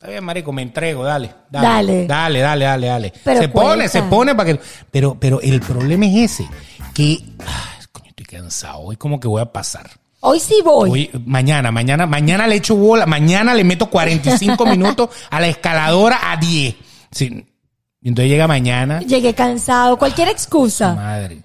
[0.01, 2.07] está bien, marico, me entrego, dale, dale, Dale.
[2.07, 3.13] dale, dale, dale, dale.
[3.23, 4.59] Pero se pone, se pone para que...
[4.89, 6.49] Pero, pero el problema es ese,
[6.91, 7.19] que...
[7.39, 9.87] ay, coño, estoy cansado, hoy como que voy a pasar.
[10.21, 10.89] Hoy sí voy.
[10.89, 16.31] Hoy, mañana, mañana, mañana le echo bola, mañana le meto 45 minutos a la escaladora
[16.31, 16.75] a 10.
[17.11, 17.45] Sí.
[18.01, 20.95] Y entonces llega mañana, Llegué cansado, cualquier excusa.
[20.95, 21.43] madre.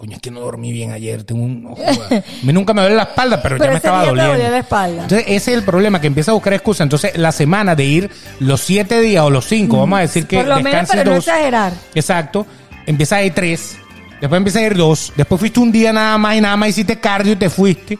[0.00, 1.24] Coño, es que no dormí bien ayer.
[1.24, 1.62] Tengo un.
[1.62, 2.06] no joda.
[2.10, 4.48] A mí nunca me duele la espalda, pero, Pero ya me estaba te doliendo.
[4.50, 5.02] la espalda.
[5.02, 6.84] Entonces, ese es el problema, que empieza a buscar excusas.
[6.86, 10.38] Entonces, la semana de ir los siete días o los cinco, vamos a decir que
[10.38, 11.26] Por lo menos, pero no dos.
[11.28, 11.74] exagerar.
[11.94, 12.46] Exacto.
[12.86, 13.76] Empieza a ir tres.
[14.22, 15.12] Después empieza a ir dos.
[15.18, 17.98] Después fuiste un día nada más y nada más hiciste cardio y te fuiste.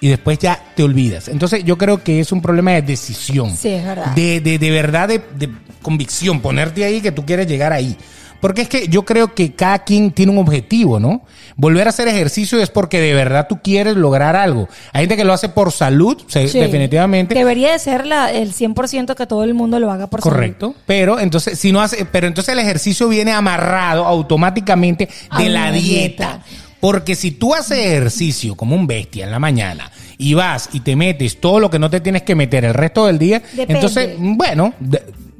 [0.00, 1.28] Y después ya te olvidas.
[1.28, 3.54] Entonces yo creo que es un problema de decisión.
[3.54, 4.06] Sí, es verdad.
[4.14, 5.50] De, de, de verdad, de, de
[5.82, 6.40] convicción.
[6.40, 7.94] Ponerte ahí que tú quieres llegar ahí.
[8.42, 11.22] Porque es que yo creo que cada quien tiene un objetivo, ¿no?
[11.56, 14.68] Volver a hacer ejercicio es porque de verdad tú quieres lograr algo.
[14.92, 16.58] Hay gente que lo hace por salud, se- Sí.
[16.58, 17.34] definitivamente.
[17.34, 20.34] Debería de ser la, el 100% que todo el mundo lo haga por salud.
[20.34, 20.74] Correcto.
[20.86, 25.78] Pero entonces, si no hace, pero entonces el ejercicio viene amarrado automáticamente de la dieta.
[25.78, 26.40] dieta.
[26.80, 29.88] Porque si tú haces ejercicio como un bestia en la mañana
[30.18, 33.06] y vas y te metes todo lo que no te tienes que meter el resto
[33.06, 33.74] del día, Depende.
[33.74, 34.74] entonces, bueno,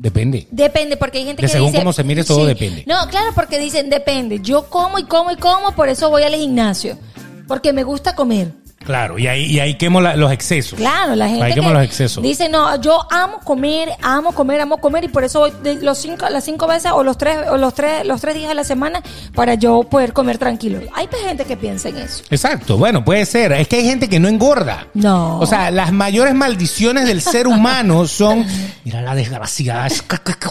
[0.02, 0.46] depende.
[0.50, 1.78] Depende, porque hay gente De que según dice...
[1.78, 2.84] cómo se mire, todo depende.
[2.86, 4.40] No, claro, porque dicen, depende.
[4.40, 6.98] Yo como y como y como, por eso voy al gimnasio.
[7.46, 8.52] Porque me gusta comer.
[8.84, 10.78] Claro, y ahí, y ahí quemo la- los excesos.
[10.78, 12.22] Claro, la gente Ahí quemo que los excesos.
[12.22, 15.98] dice, no, yo amo comer, amo comer, amo comer y por eso voy de los
[15.98, 18.64] cinco, las cinco veces o los tres, o los tres, los tres días de la
[18.64, 19.02] semana
[19.34, 20.80] para yo poder comer tranquilo.
[20.94, 22.24] Hay gente que piensa en eso.
[22.30, 23.52] Exacto, bueno, puede ser.
[23.52, 24.86] Es que hay gente que no engorda.
[24.94, 25.38] No.
[25.38, 28.44] O sea, las mayores maldiciones del ser humano son,
[28.84, 29.88] mira la desgraciada,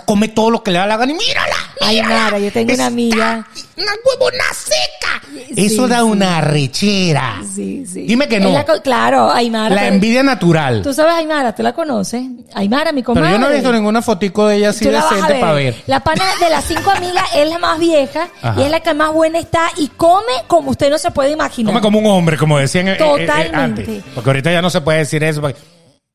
[0.05, 1.55] come todo lo que le da la gana y mírala.
[1.81, 3.47] Ay, mírala, Mara, yo tengo una amiga.
[3.81, 5.21] Una huevona seca.
[5.55, 6.03] Sí, Eso da sí.
[6.03, 7.41] una rechera.
[7.55, 8.01] Sí, sí.
[8.01, 8.51] Dime que no.
[8.51, 9.73] La claro, Aymara.
[9.73, 10.81] La envidia natural.
[10.81, 12.23] Tú sabes Aymara, tú la conoces.
[12.53, 13.29] Aymara, mi comadre.
[13.29, 15.75] Pero yo no he visto ninguna fotico de ella así decente para ver.
[15.87, 18.59] La pana de las cinco amigas es la más vieja Ajá.
[18.61, 21.73] y es la que más buena está y come como usted no se puede imaginar.
[21.73, 23.81] Come como un hombre, como decían eh, eh, eh, Totalmente.
[23.81, 24.03] antes.
[24.13, 25.41] Porque ahorita ya no se puede decir eso.
[25.41, 25.59] porque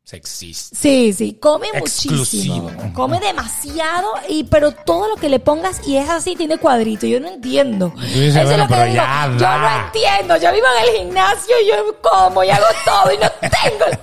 [0.09, 0.77] Sexista.
[0.81, 2.63] Sí, sí, come Exclusivo.
[2.71, 2.93] muchísimo.
[2.95, 7.07] Come demasiado, y pero todo lo que le pongas y es así, tiene cuadrito.
[7.07, 7.93] Yo no entiendo.
[7.97, 8.95] dices, Eso bueno, es lo que digo.
[8.95, 9.59] Yo da.
[9.59, 10.37] no entiendo.
[10.37, 13.99] Yo vivo en el gimnasio y yo como y hago todo y no tengo el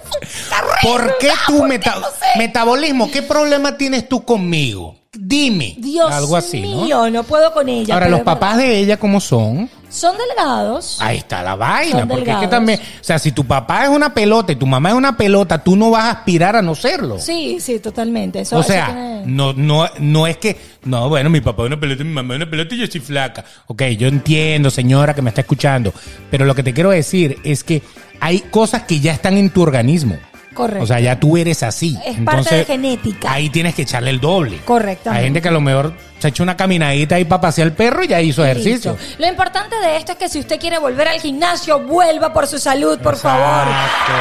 [0.81, 2.37] ¿Por qué no, tu meta- no sé.
[2.37, 3.09] metabolismo?
[3.09, 4.97] ¿Qué problema tienes tú conmigo?
[5.13, 5.75] Dime.
[5.77, 6.83] Dios Algo así, ¿no?
[6.83, 7.93] mío, no puedo con ella.
[7.93, 9.69] Ahora, los papás de ella, ¿cómo son?
[9.93, 10.97] Son delgados.
[10.99, 11.99] Ahí está la vaina.
[11.99, 14.65] Son Porque es que también, o sea, si tu papá es una pelota y tu
[14.65, 17.19] mamá es una pelota, tú no vas a aspirar a no serlo.
[17.19, 18.39] Sí, sí, totalmente.
[18.41, 21.67] Eso, o eso sea, tiene- no, no, no es que, no, bueno, mi papá es
[21.67, 23.45] una pelota, mi mamá es una pelota y yo soy flaca.
[23.67, 25.93] Ok, yo entiendo, señora que me está escuchando,
[26.31, 27.83] pero lo que te quiero decir es que
[28.19, 30.17] hay cosas que ya están en tu organismo.
[30.53, 30.83] Correcto.
[30.83, 31.97] O sea, ya tú eres así.
[32.05, 33.31] Es parte de genética.
[33.31, 34.59] Ahí tienes que echarle el doble.
[34.65, 35.17] Correctamente.
[35.19, 37.73] Hay gente que a lo mejor se ha hecho una caminadita ahí para pasear el
[37.73, 38.93] perro y ya hizo ejercicio.
[38.97, 39.15] Listo.
[39.21, 42.59] Lo importante de esto es que si usted quiere volver al gimnasio, vuelva por su
[42.59, 43.39] salud, por Exacto.
[43.43, 43.67] favor.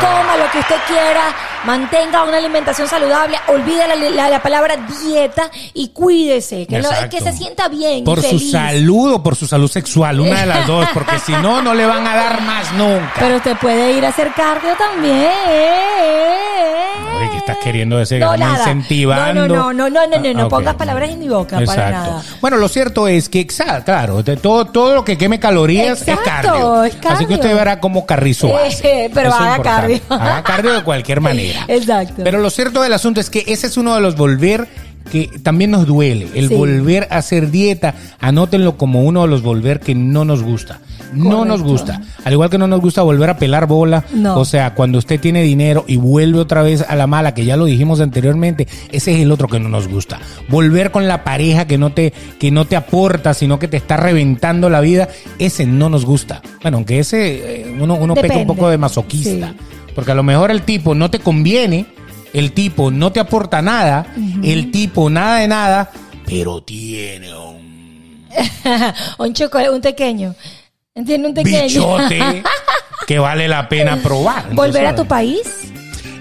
[0.00, 1.22] Coma lo que usted quiera,
[1.64, 7.20] mantenga una alimentación saludable, olvide la, la- la palabra dieta y cuídese, que, lo- que
[7.20, 8.02] se sienta bien.
[8.02, 11.62] Por su salud o por su salud sexual, una de las dos, porque si no,
[11.62, 13.12] no le van a dar más nunca.
[13.20, 15.30] Pero usted puede ir a hacer cardio también.
[17.18, 18.20] Oye, ¿qué estás queriendo decir?
[18.20, 18.58] No, nada.
[18.58, 19.46] incentivando.
[19.48, 20.50] No, no, no, no, no, no, no, Ah, ok.
[20.50, 22.22] pongas palabras en mi boca para nada.
[22.40, 23.46] Bueno, lo cierto es que,
[23.84, 26.84] claro, de todo, todo lo que queme calorías es cardio.
[26.84, 27.10] es cardio.
[27.16, 28.06] Así que usted verá cómo
[28.48, 29.10] Eh, hace.
[29.14, 30.00] pero Eso es haga cardio.
[30.08, 31.64] Haga cardio de cualquier manera.
[31.68, 32.22] Exacto.
[32.24, 34.68] Pero lo cierto del asunto es que ese es uno de los volver
[35.10, 36.28] que también nos duele.
[36.34, 36.54] El Sí.
[36.54, 40.78] volver a hacer dieta, anótenlo como uno de los volver que no nos gusta.
[41.12, 41.44] No Correcto.
[41.44, 42.00] nos gusta.
[42.24, 44.04] Al igual que no nos gusta volver a pelar bola.
[44.12, 44.38] No.
[44.38, 47.56] O sea, cuando usted tiene dinero y vuelve otra vez a la mala, que ya
[47.56, 50.18] lo dijimos anteriormente, ese es el otro que no nos gusta.
[50.48, 53.96] Volver con la pareja que no te, que no te aporta, sino que te está
[53.96, 55.08] reventando la vida,
[55.38, 56.42] ese no nos gusta.
[56.62, 59.48] Bueno, aunque ese eh, uno, uno peca un poco de masoquista.
[59.48, 59.54] Sí.
[59.94, 61.86] Porque a lo mejor el tipo no te conviene,
[62.32, 64.06] el tipo no te aporta nada,
[64.42, 65.90] el tipo nada de nada,
[66.24, 67.62] pero tiene un
[69.18, 70.34] un chocolate, un pequeño.
[70.94, 71.28] ¿Entiende?
[71.28, 71.62] Un pequeño.
[71.62, 72.42] bichote
[73.06, 74.52] que vale la pena probar.
[74.52, 75.72] Volver a tu país.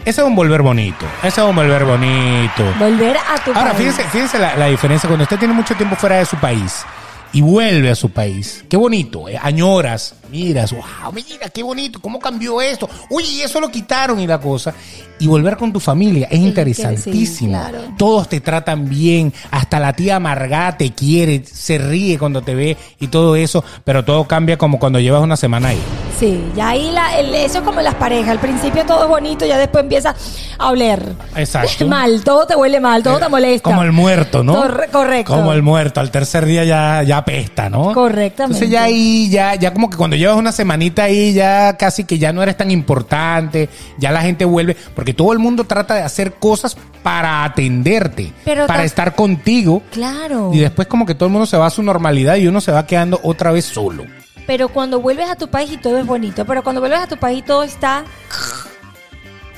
[0.06, 1.06] Ese es un volver bonito.
[1.22, 2.64] Ese es un volver bonito.
[2.80, 3.78] Volver a tu Ahora, país.
[3.78, 5.08] fíjense, fíjense la, la diferencia.
[5.08, 6.86] Cuando usted tiene mucho tiempo fuera de su país
[7.34, 9.28] y vuelve a su país, qué bonito.
[9.30, 12.90] eh, Añoras, miras, wow, mira, qué bonito, cómo cambió esto.
[13.10, 14.74] Oye, y eso lo quitaron y la cosa.
[15.20, 17.52] Y volver con tu familia es interesantísimo.
[17.64, 17.80] sí, claro.
[17.98, 22.76] Todos te tratan bien, hasta la tía amargada te quiere, se ríe cuando te ve
[23.00, 25.80] y todo eso, pero todo cambia como cuando llevas una semana ahí.
[26.20, 28.30] Sí, ya ahí la, el- eso es como las parejas.
[28.30, 30.16] Al principio todo es bonito, ya después empieza
[30.58, 31.04] a oler.
[31.36, 31.88] Exacto.
[31.88, 33.70] Mal, todo te huele mal, todo te molesta.
[33.70, 34.56] Como el muerto, ¿no?
[34.56, 35.34] Corre- correcto.
[35.36, 36.00] Como el muerto.
[36.00, 37.94] Al tercer día ya, ya apesta, ¿no?
[37.94, 38.44] Correctamente.
[38.44, 42.20] Entonces ya ahí, ya, ya como que cuando llevas una semanita ahí, ya casi que
[42.20, 46.02] ya no eres tan importante, ya la gente vuelve, porque todo el mundo trata de
[46.02, 49.82] hacer cosas para atenderte, Pero para estar contigo.
[49.92, 50.52] Claro.
[50.54, 52.72] Y después como que todo el mundo se va a su normalidad y uno se
[52.72, 54.06] va quedando otra vez solo.
[54.48, 57.18] Pero cuando vuelves a tu país y todo es bonito, pero cuando vuelves a tu
[57.18, 58.04] país y todo está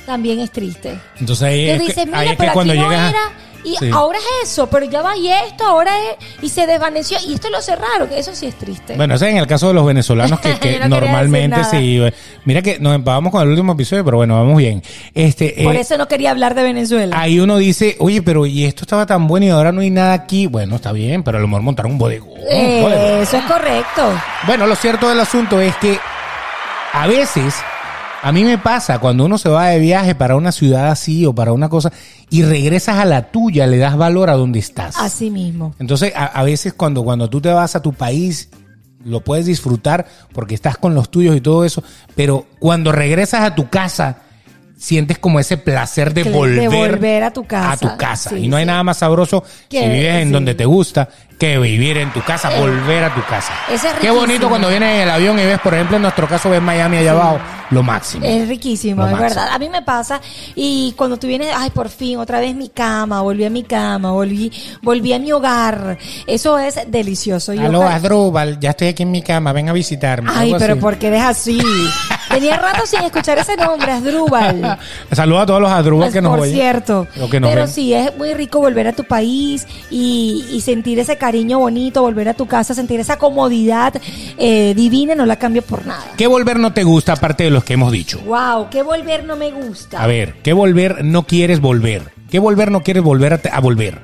[0.06, 0.98] también es triste.
[1.18, 3.32] Entonces ahí es que, ahí es cuando llegas era
[3.64, 3.90] y Sí.
[3.92, 7.48] ahora es eso, pero ya va y esto, ahora es y se desvaneció y esto
[7.50, 8.94] lo cerraron, que eso sí es triste.
[8.96, 12.00] Bueno, ese es en el caso de los venezolanos que, que no normalmente sí.
[12.44, 14.82] Mira que nos empavamos con el último episodio, pero bueno, vamos bien.
[15.14, 17.18] Este, Por eh, eso no quería hablar de Venezuela.
[17.18, 20.12] Ahí uno dice, oye, pero y esto estaba tan bueno y ahora no hay nada
[20.12, 20.46] aquí.
[20.46, 23.22] Bueno, está bien, pero a lo mejor montaron un Eh, bodegón.
[23.22, 24.12] eso es correcto.
[24.46, 25.98] Bueno, lo cierto del asunto es que
[26.92, 27.54] a veces,
[28.24, 31.34] a mí me pasa cuando uno se va de viaje para una ciudad así o
[31.34, 31.92] para una cosa
[32.30, 34.96] y regresas a la tuya, le das valor a donde estás.
[34.98, 35.74] Así mismo.
[35.78, 38.48] Entonces, a, a veces cuando, cuando tú te vas a tu país,
[39.04, 41.84] lo puedes disfrutar porque estás con los tuyos y todo eso,
[42.16, 44.22] pero cuando regresas a tu casa,
[44.76, 47.72] sientes como ese placer de De volver, volver a tu casa.
[47.72, 48.30] a tu casa.
[48.30, 48.68] Sí, y no hay sí.
[48.68, 50.32] nada más sabroso Que- si vives en sí.
[50.32, 51.08] donde te gusta
[51.38, 53.52] que vivir en tu casa, Eh, volver a tu casa.
[53.70, 56.28] ese es Qué bonito cuando vienes en el avión y ves, por ejemplo, en nuestro
[56.28, 57.38] caso ves Miami allá abajo,
[57.70, 58.24] lo máximo.
[58.24, 59.28] Es riquísimo, Lo es máximo.
[59.40, 59.48] verdad.
[59.54, 60.20] A mí me pasa
[60.54, 64.12] y cuando tú vienes, ay, por fin, otra vez mi cama, volví a mi cama,
[64.12, 64.52] volví,
[64.82, 65.98] volví a mi hogar.
[66.26, 67.50] Eso es delicioso.
[67.52, 70.30] Aló, Adrúbal, ya estoy aquí en mi cama, ven a visitarme.
[70.32, 70.80] Ay, pero así.
[70.80, 71.58] ¿por qué eres así?
[72.34, 74.78] Tenía rato sin escuchar ese nombre, Asdrúbal.
[75.12, 76.54] Saludos a todos los Adrúbal que nos Por oyen.
[76.54, 77.06] cierto.
[77.30, 77.68] Que nos Pero ven.
[77.70, 82.28] sí, es muy rico volver a tu país y, y sentir ese cariño bonito, volver
[82.28, 83.94] a tu casa, sentir esa comodidad
[84.38, 86.04] eh, divina, no la cambio por nada.
[86.16, 88.20] ¿Qué volver no te gusta aparte de los que hemos dicho?
[88.26, 90.02] Wow, qué volver no me gusta.
[90.02, 92.12] A ver, ¿qué volver no quieres volver?
[92.30, 93.98] ¿Qué volver no quieres volver a, te- a volver?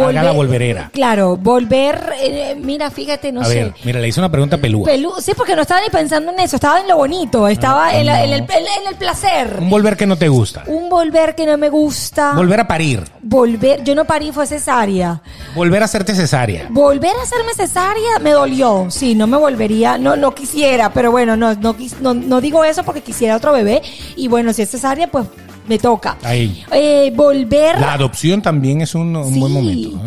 [0.00, 0.90] Haga la volverera.
[0.92, 3.54] Claro, volver, eh, mira, fíjate, no A sé.
[3.54, 4.86] ver, mira, le hice una pregunta pelúa.
[4.88, 8.06] Pelú- sí, porque no estaba ni pensando en eso, estaba en lo bonito, estaba en,
[8.06, 9.58] la- en el, en- en el placer.
[9.60, 10.64] Un volver que no te gusta.
[10.66, 12.32] Un volver que no me gusta.
[12.34, 13.04] Volver a parir.
[13.22, 15.22] Volver, yo no parí, fue cesárea.
[15.54, 16.66] Volver a hacerte cesárea.
[16.70, 18.86] Volver a hacerme cesárea me dolió.
[18.90, 22.82] Sí, no me volvería, no, no quisiera, pero bueno, no, no, no, no digo eso
[22.82, 23.82] porque quisiera otro bebé.
[24.16, 25.26] Y bueno, si es cesárea, pues
[25.72, 26.16] me toca.
[26.22, 26.64] Ahí.
[26.70, 27.80] Eh, volver.
[27.80, 29.40] La adopción también es un, un Sí.
[29.40, 29.90] buen momento.
[29.96, 30.02] ¿no?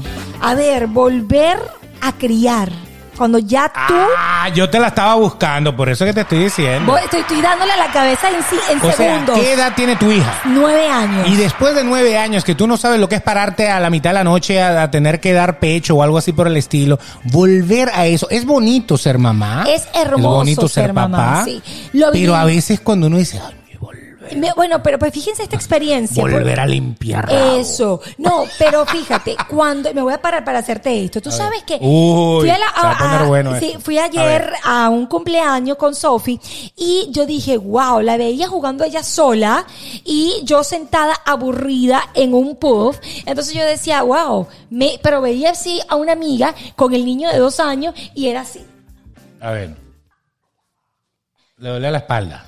[0.47, 1.57] A ver, volver
[2.01, 2.71] a criar.
[3.17, 3.93] Cuando ya tú.
[4.17, 6.91] Ah, yo te la estaba buscando, por eso que te estoy diciendo.
[6.91, 9.39] Voy- estoy, estoy dándole la cabeza en, sí- en O sea, segundos.
[9.39, 10.41] ¿qué edad tiene tu hija?
[10.43, 11.25] Nueve años.
[11.29, 13.89] Y después de nueve años que tú no sabes lo que es pararte a la
[13.89, 16.57] mitad de la noche a, a tener que dar pecho o algo así por el
[16.57, 16.99] estilo,
[17.31, 18.27] volver a eso.
[18.29, 19.63] Es bonito ser mamá.
[19.65, 21.43] Es hermoso bonito ser, ser mamá, papá.
[21.45, 21.61] sí.
[21.93, 23.39] Lo pero a veces cuando uno dice,
[24.35, 26.21] me bueno, pero pues fíjense esta experiencia.
[26.23, 27.27] volver a limpiar.
[27.29, 27.57] rabo.
[27.57, 28.01] Eso.
[28.17, 31.21] No, pero fíjate, cuando me voy a parar para hacerte esto.
[31.21, 33.79] Tú sabes que Uy, fui a la- se va a poner bueno sí, esto.
[33.81, 34.53] fui A ayer ver.
[34.63, 36.39] a, un cumpleaños con Sophie
[36.75, 39.65] y yo dije, wow, la veía jugando ella sola
[40.03, 42.97] y yo sentada aburrida en un puff.
[43.25, 47.37] Entonces yo decía, wow, me, pero veía así a una amiga con el niño de
[47.37, 48.65] dos años y era así.
[49.41, 49.75] A ver.
[51.57, 52.45] Le duele la espalda.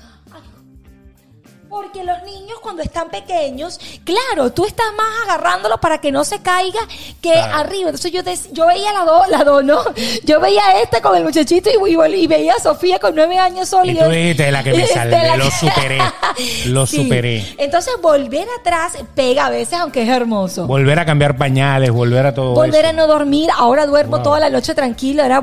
[1.68, 6.40] Porque los niños cuando están pequeños, claro, tú estás más agarrándolo para que no se
[6.40, 6.80] caiga
[7.20, 7.56] que Claro.
[7.56, 7.90] arriba.
[7.90, 9.78] Entonces yo, des- yo veía la dos, la dos, ¿no?
[10.24, 13.38] Yo veía a este con el muchachito y, y- y veía a Sofía con nueve
[13.38, 13.92] años sola.
[13.92, 15.50] Y tú dijiste, "De la que me de salvé, lo que-".
[15.50, 15.98] superé,
[16.66, 17.54] lo superé.
[17.58, 20.66] Entonces volver atrás pega a veces, aunque es hermoso.
[20.66, 22.88] Volver a cambiar pañales, volver a todo Volver eso.
[22.88, 24.22] a no dormir, ahora duermo Wow.
[24.24, 25.42] toda la noche tranquila, era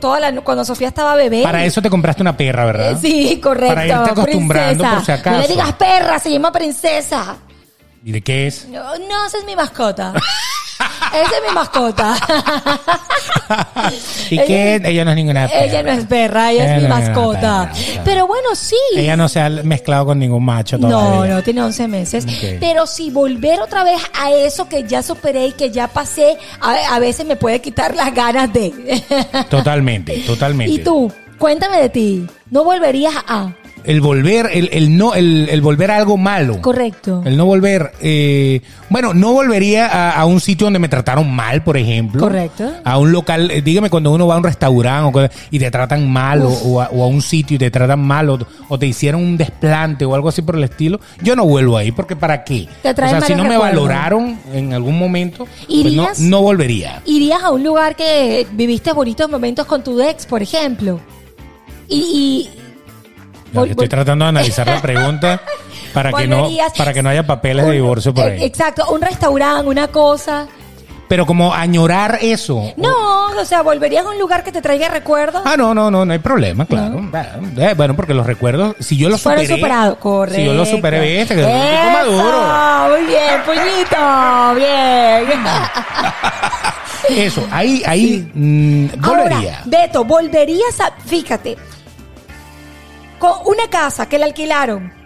[0.00, 1.42] toda la, cuando Sofía estaba bebé.
[1.42, 2.98] Para eso te compraste una perra, ¿verdad?
[3.00, 3.74] Sí, correcto.
[3.74, 4.94] Para irte acostumbrando princesa.
[4.94, 5.37] por si acaso.
[5.40, 7.36] No le digas perra, se llama princesa.
[8.04, 8.66] ¿Y de qué es?
[8.68, 10.12] No, no, esa es mi mascota.
[11.12, 12.16] esa es mi mascota.
[14.30, 14.84] ¿Y qué es?
[14.84, 15.64] Ella no es ninguna perra.
[15.64, 17.72] Ella no es perra, ella es mi no mascota.
[17.72, 18.02] perra.
[18.04, 18.76] Pero bueno, sí.
[18.96, 21.34] Ella no se ha mezclado con ningún macho No, todavía.
[21.34, 22.26] no, tiene 11 meses.
[22.60, 26.94] Pero si volver otra vez a eso que ya superé y que ya pasé, a,
[26.94, 28.68] a veces me puede quitar las ganas de.
[29.50, 30.72] Totalmente, totalmente.
[30.72, 32.26] y tú, cuéntame de ti.
[32.50, 33.52] ¿No volverías a...?
[33.84, 36.60] El volver, el, el no, el, el volver a algo malo.
[36.60, 37.22] Correcto.
[37.24, 38.60] El no volver, eh,
[38.90, 42.20] bueno, no volvería a, a un sitio donde me trataron mal, por ejemplo.
[42.20, 42.70] Correcto.
[42.84, 46.10] A un local, eh, dígame cuando uno va a un restaurante o y te tratan
[46.10, 48.86] mal o, o a, o a un sitio y te tratan mal o, o te
[48.86, 52.44] hicieron un desplante o algo así por el estilo, yo no vuelvo ahí porque ¿para
[52.44, 52.68] qué?
[52.82, 53.60] Te O sea, si no me recuerdos.
[53.88, 56.20] valoraron en algún momento, pues no, ¿Irías?
[56.20, 57.02] no volvería.
[57.06, 61.00] ¿Irías a un lugar que viviste bonitos momentos con tu ex, por ejemplo?
[61.88, 61.96] Y...
[61.96, 62.50] y
[63.52, 65.40] No, vol- yo estoy tratando de analizar la pregunta
[65.94, 68.44] para que no para que no haya papeles de divorcio por eh, ahí.
[68.44, 70.46] Exacto, un restaurante, una cosa.
[71.08, 72.74] Pero como añorar eso.
[72.76, 75.40] No, o sea, volverías a un lugar que te traiga recuerdos.
[75.46, 77.00] Ah, no, no, no, no hay problema, claro.
[77.56, 79.58] Eh, Bueno, porque los recuerdos, si yo los Fueron superé.
[79.58, 80.38] superados, correcto.
[80.38, 82.90] Si yo los superé, viste, que soy maduro.
[82.90, 85.40] Muy bien, puñito, bien.
[87.08, 89.36] Eso, ahí, ahí mm, volvería.
[89.36, 91.56] Ahora, Beto, volverías a, fíjate,
[93.18, 94.96] con una casa que la alquilaron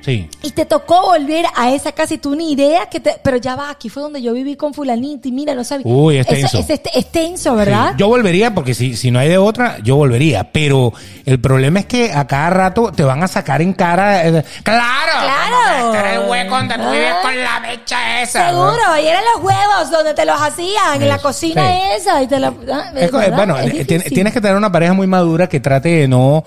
[0.00, 0.30] Sí.
[0.44, 3.56] y te tocó volver a esa casa y tú ni idea que te, pero ya
[3.56, 5.84] va, aquí fue donde yo viví con fulanito y mira, no sabía.
[5.92, 6.56] Uy, es tenso.
[6.56, 7.88] Es, es- es tenso, ¿verdad?
[7.90, 7.94] Sí.
[7.98, 10.52] Yo volvería porque si, si no hay de otra, yo volvería.
[10.52, 10.92] Pero
[11.26, 14.24] el problema es que a cada rato te van a sacar en cara.
[14.26, 15.92] eh, claro, Claro.
[15.94, 16.92] este el hueco donde tú Ah.
[16.92, 18.52] vives con la mecha esa.
[18.52, 18.70] ¿no?
[18.70, 21.54] Seguro, y eran los huevos donde te los hacían, en la sí.
[21.96, 22.22] esa.
[22.22, 25.88] Y te la, ah, bueno, eh, tienes que tener una pareja muy madura que trate
[25.88, 26.44] de no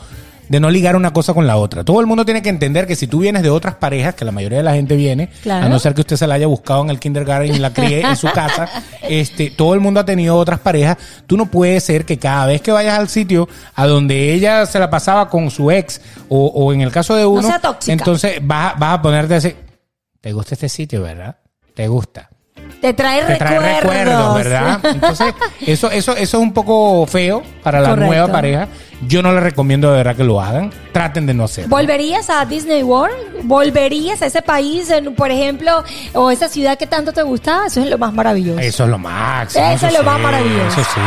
[0.52, 1.86] de no ligar una cosa con la otra.
[1.86, 4.34] Todo el mundo tiene que entender que si tú vienes de otras parejas, que la
[4.34, 5.66] mayoría de la gente viene, Claro.
[5.66, 8.02] a no ser que usted se la haya buscado en el kindergarten y la críe
[8.02, 8.68] en su casa,
[9.02, 10.98] este, todo el mundo ha tenido otras parejas.
[11.26, 14.78] Tú no puedes ser que cada vez que vayas al sitio a donde ella se
[14.78, 17.94] la pasaba con su ex, o, o en el caso de uno, sea tóxica.
[17.94, 19.56] entonces vas, a- vas a ponerte así,
[20.20, 21.38] ¿te gusta este sitio, verdad?
[21.74, 22.30] ¿Te gusta?
[22.82, 23.82] Te trae te trae recuerdos.
[23.84, 24.80] recuerdos, ¿verdad?
[24.84, 25.34] Entonces,
[25.66, 28.08] eso, eso, eso es un poco feo para la Correcto.
[28.12, 28.68] nueva pareja.
[29.08, 30.72] Yo no les recomiendo de verdad que lo hagan.
[30.92, 31.70] Traten de no hacerlo.
[31.70, 33.16] ¿Volverías a Disney World?
[33.44, 35.84] ¿Volverías a ese país, por ejemplo,
[36.14, 37.68] o esa ciudad que tanto te gustaba?
[37.68, 38.60] Eso es lo más maravilloso.
[38.60, 39.66] Eso es lo máximo.
[39.66, 40.82] Eso es lo más maravilloso.
[40.82, 41.02] Eso sí.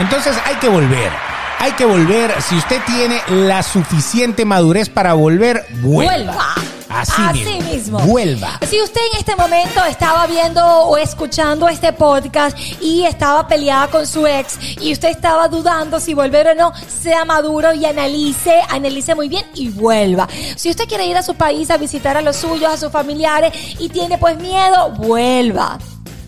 [0.00, 1.10] Entonces hay que volver.
[1.58, 2.32] Hay que volver.
[2.42, 6.14] Si usted tiene la suficiente madurez para volver, vuelva.
[6.14, 6.79] Vuelva.
[6.90, 7.98] Así, Así mismo.
[8.00, 8.58] Vuelva.
[8.68, 14.06] Si usted en este momento estaba viendo o escuchando este podcast y estaba peleada con
[14.06, 19.14] su ex y usted estaba dudando si volver o no, sea maduro y analice, analice
[19.14, 20.28] muy bien y vuelva.
[20.56, 23.52] Si usted quiere ir a su país a visitar a los suyos, a sus familiares
[23.78, 25.78] y tiene pues miedo, vuelva.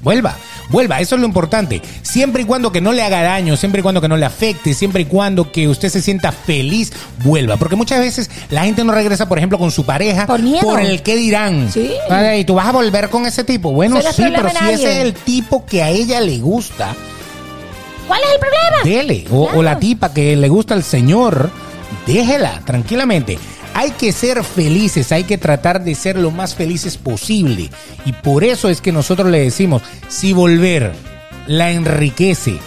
[0.02, 0.36] Vuelva.
[0.68, 1.00] vuelva.
[1.00, 1.80] Eso es lo importante.
[2.02, 4.74] Siempre y cuando que no le haga daño, siempre y cuando que no le afecte,
[4.74, 6.92] siempre y cuando que usted se sienta feliz,
[7.24, 7.56] vuelva.
[7.56, 10.76] Porque muchas veces la gente no regresa, por ejemplo, con su pareja Por miedo.
[10.78, 11.70] el qué dirán.
[11.72, 11.92] Sí.
[12.10, 13.70] Vale, Y tú vas a volver con ese tipo.
[13.72, 16.94] Bueno, sí, pero si ese es el tipo que a ella le gusta,
[18.08, 18.82] ¿Cuál es el problema?
[18.84, 19.24] dele.
[19.30, 19.58] O, Claro.
[19.58, 21.50] o la tipa que le gusta al señor,
[22.06, 23.38] déjela tranquilamente.
[23.74, 27.70] Hay que ser felices, hay que tratar de ser lo más felices posible.
[28.04, 30.92] Y por eso es que nosotros le decimos, si volver
[31.46, 32.58] la enriquece,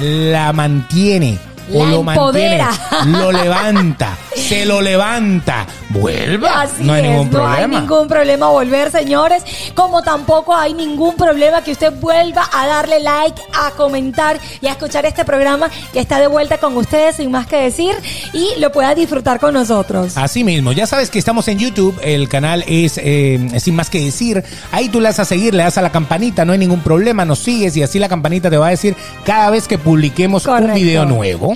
[0.00, 1.38] la mantiene
[1.72, 2.70] o La lo mantiene, empodera.
[3.06, 6.62] lo levanta, se lo levanta, vuelva.
[6.62, 7.56] Así no hay es, ningún no problema.
[7.62, 9.42] hay ningún problema volver, señores.
[9.74, 14.72] Como tampoco hay ningún problema que usted vuelva a darle like, a comentar y a
[14.72, 17.94] escuchar este programa que está de vuelta con ustedes sin más que decir
[18.32, 20.16] y lo pueda disfrutar con nosotros.
[20.16, 24.00] Así mismo, ya sabes que estamos en YouTube, el canal es eh, sin más que
[24.00, 24.42] decir,
[24.72, 27.24] ahí tú le das a seguir, le das a la campanita, no hay ningún problema,
[27.24, 30.74] nos sigues y así la campanita te va a decir cada vez que publiquemos un
[30.74, 31.53] video nuevo.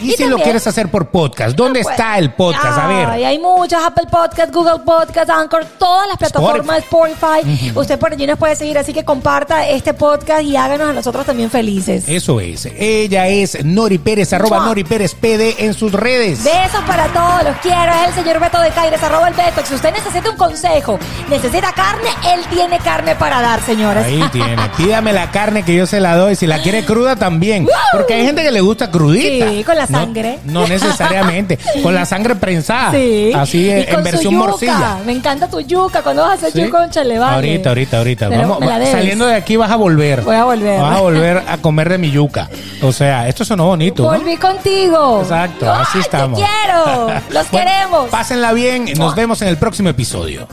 [0.00, 2.78] Y, Y si lo quieres hacer por podcast, ¿dónde Pues, está el podcast?
[2.78, 3.26] A ay, ver.
[3.26, 7.72] hay muchos, Apple Podcast, Google Podcast, Anchor, todas las plataformas, Spotify.
[7.74, 11.26] Usted por allí nos puede seguir, así que comparta este podcast y háganos a nosotros
[11.26, 12.04] también felices.
[12.08, 12.66] Eso es.
[12.66, 14.60] Ella es Nori Pérez, arroba.
[14.66, 16.44] Nori Pérez PD en sus redes.
[16.44, 17.92] Besos para todos, los quiero.
[18.02, 19.60] Es el señor Beto de Caires, arroba el Beto.
[19.64, 24.04] Si usted necesita un consejo, necesita carne, él tiene carne para dar, señores.
[24.04, 24.56] Ahí tiene.
[24.76, 26.36] Pídame la carne que yo se la doy.
[26.36, 27.66] Si la quiere cruda también.
[27.92, 29.48] Porque hay gente que le gusta crudita.
[29.50, 30.38] Sí, con la sangre.
[30.44, 31.58] No, necesariamente.
[31.82, 32.92] Con la sangre prensada.
[32.92, 33.32] Sí.
[33.34, 34.46] Así Y en, con en su versión yuca.
[34.46, 34.98] morcilla.
[35.04, 36.02] Me encanta tu yuca.
[36.02, 36.62] Cuando vas a hacer Sí.
[36.62, 37.34] yuca, conchale, vale.
[37.34, 38.28] Ahorita, ahorita, ahorita.
[38.28, 40.22] Pero Vamos, saliendo de aquí vas a volver.
[40.22, 40.80] Voy a volver.
[40.80, 42.48] Vas a volver a comer de mi yuca.
[42.82, 44.02] O sea, esto sonó bonito.
[44.02, 44.16] ¿no?
[44.18, 45.20] Volví contigo.
[45.22, 46.38] Exacto, Ay, así estamos.
[46.38, 47.06] Te quiero.
[47.30, 48.08] Los Bueno, queremos.
[48.10, 48.86] Pásenla bien.
[48.96, 50.46] Nos vemos en el próximo episodio.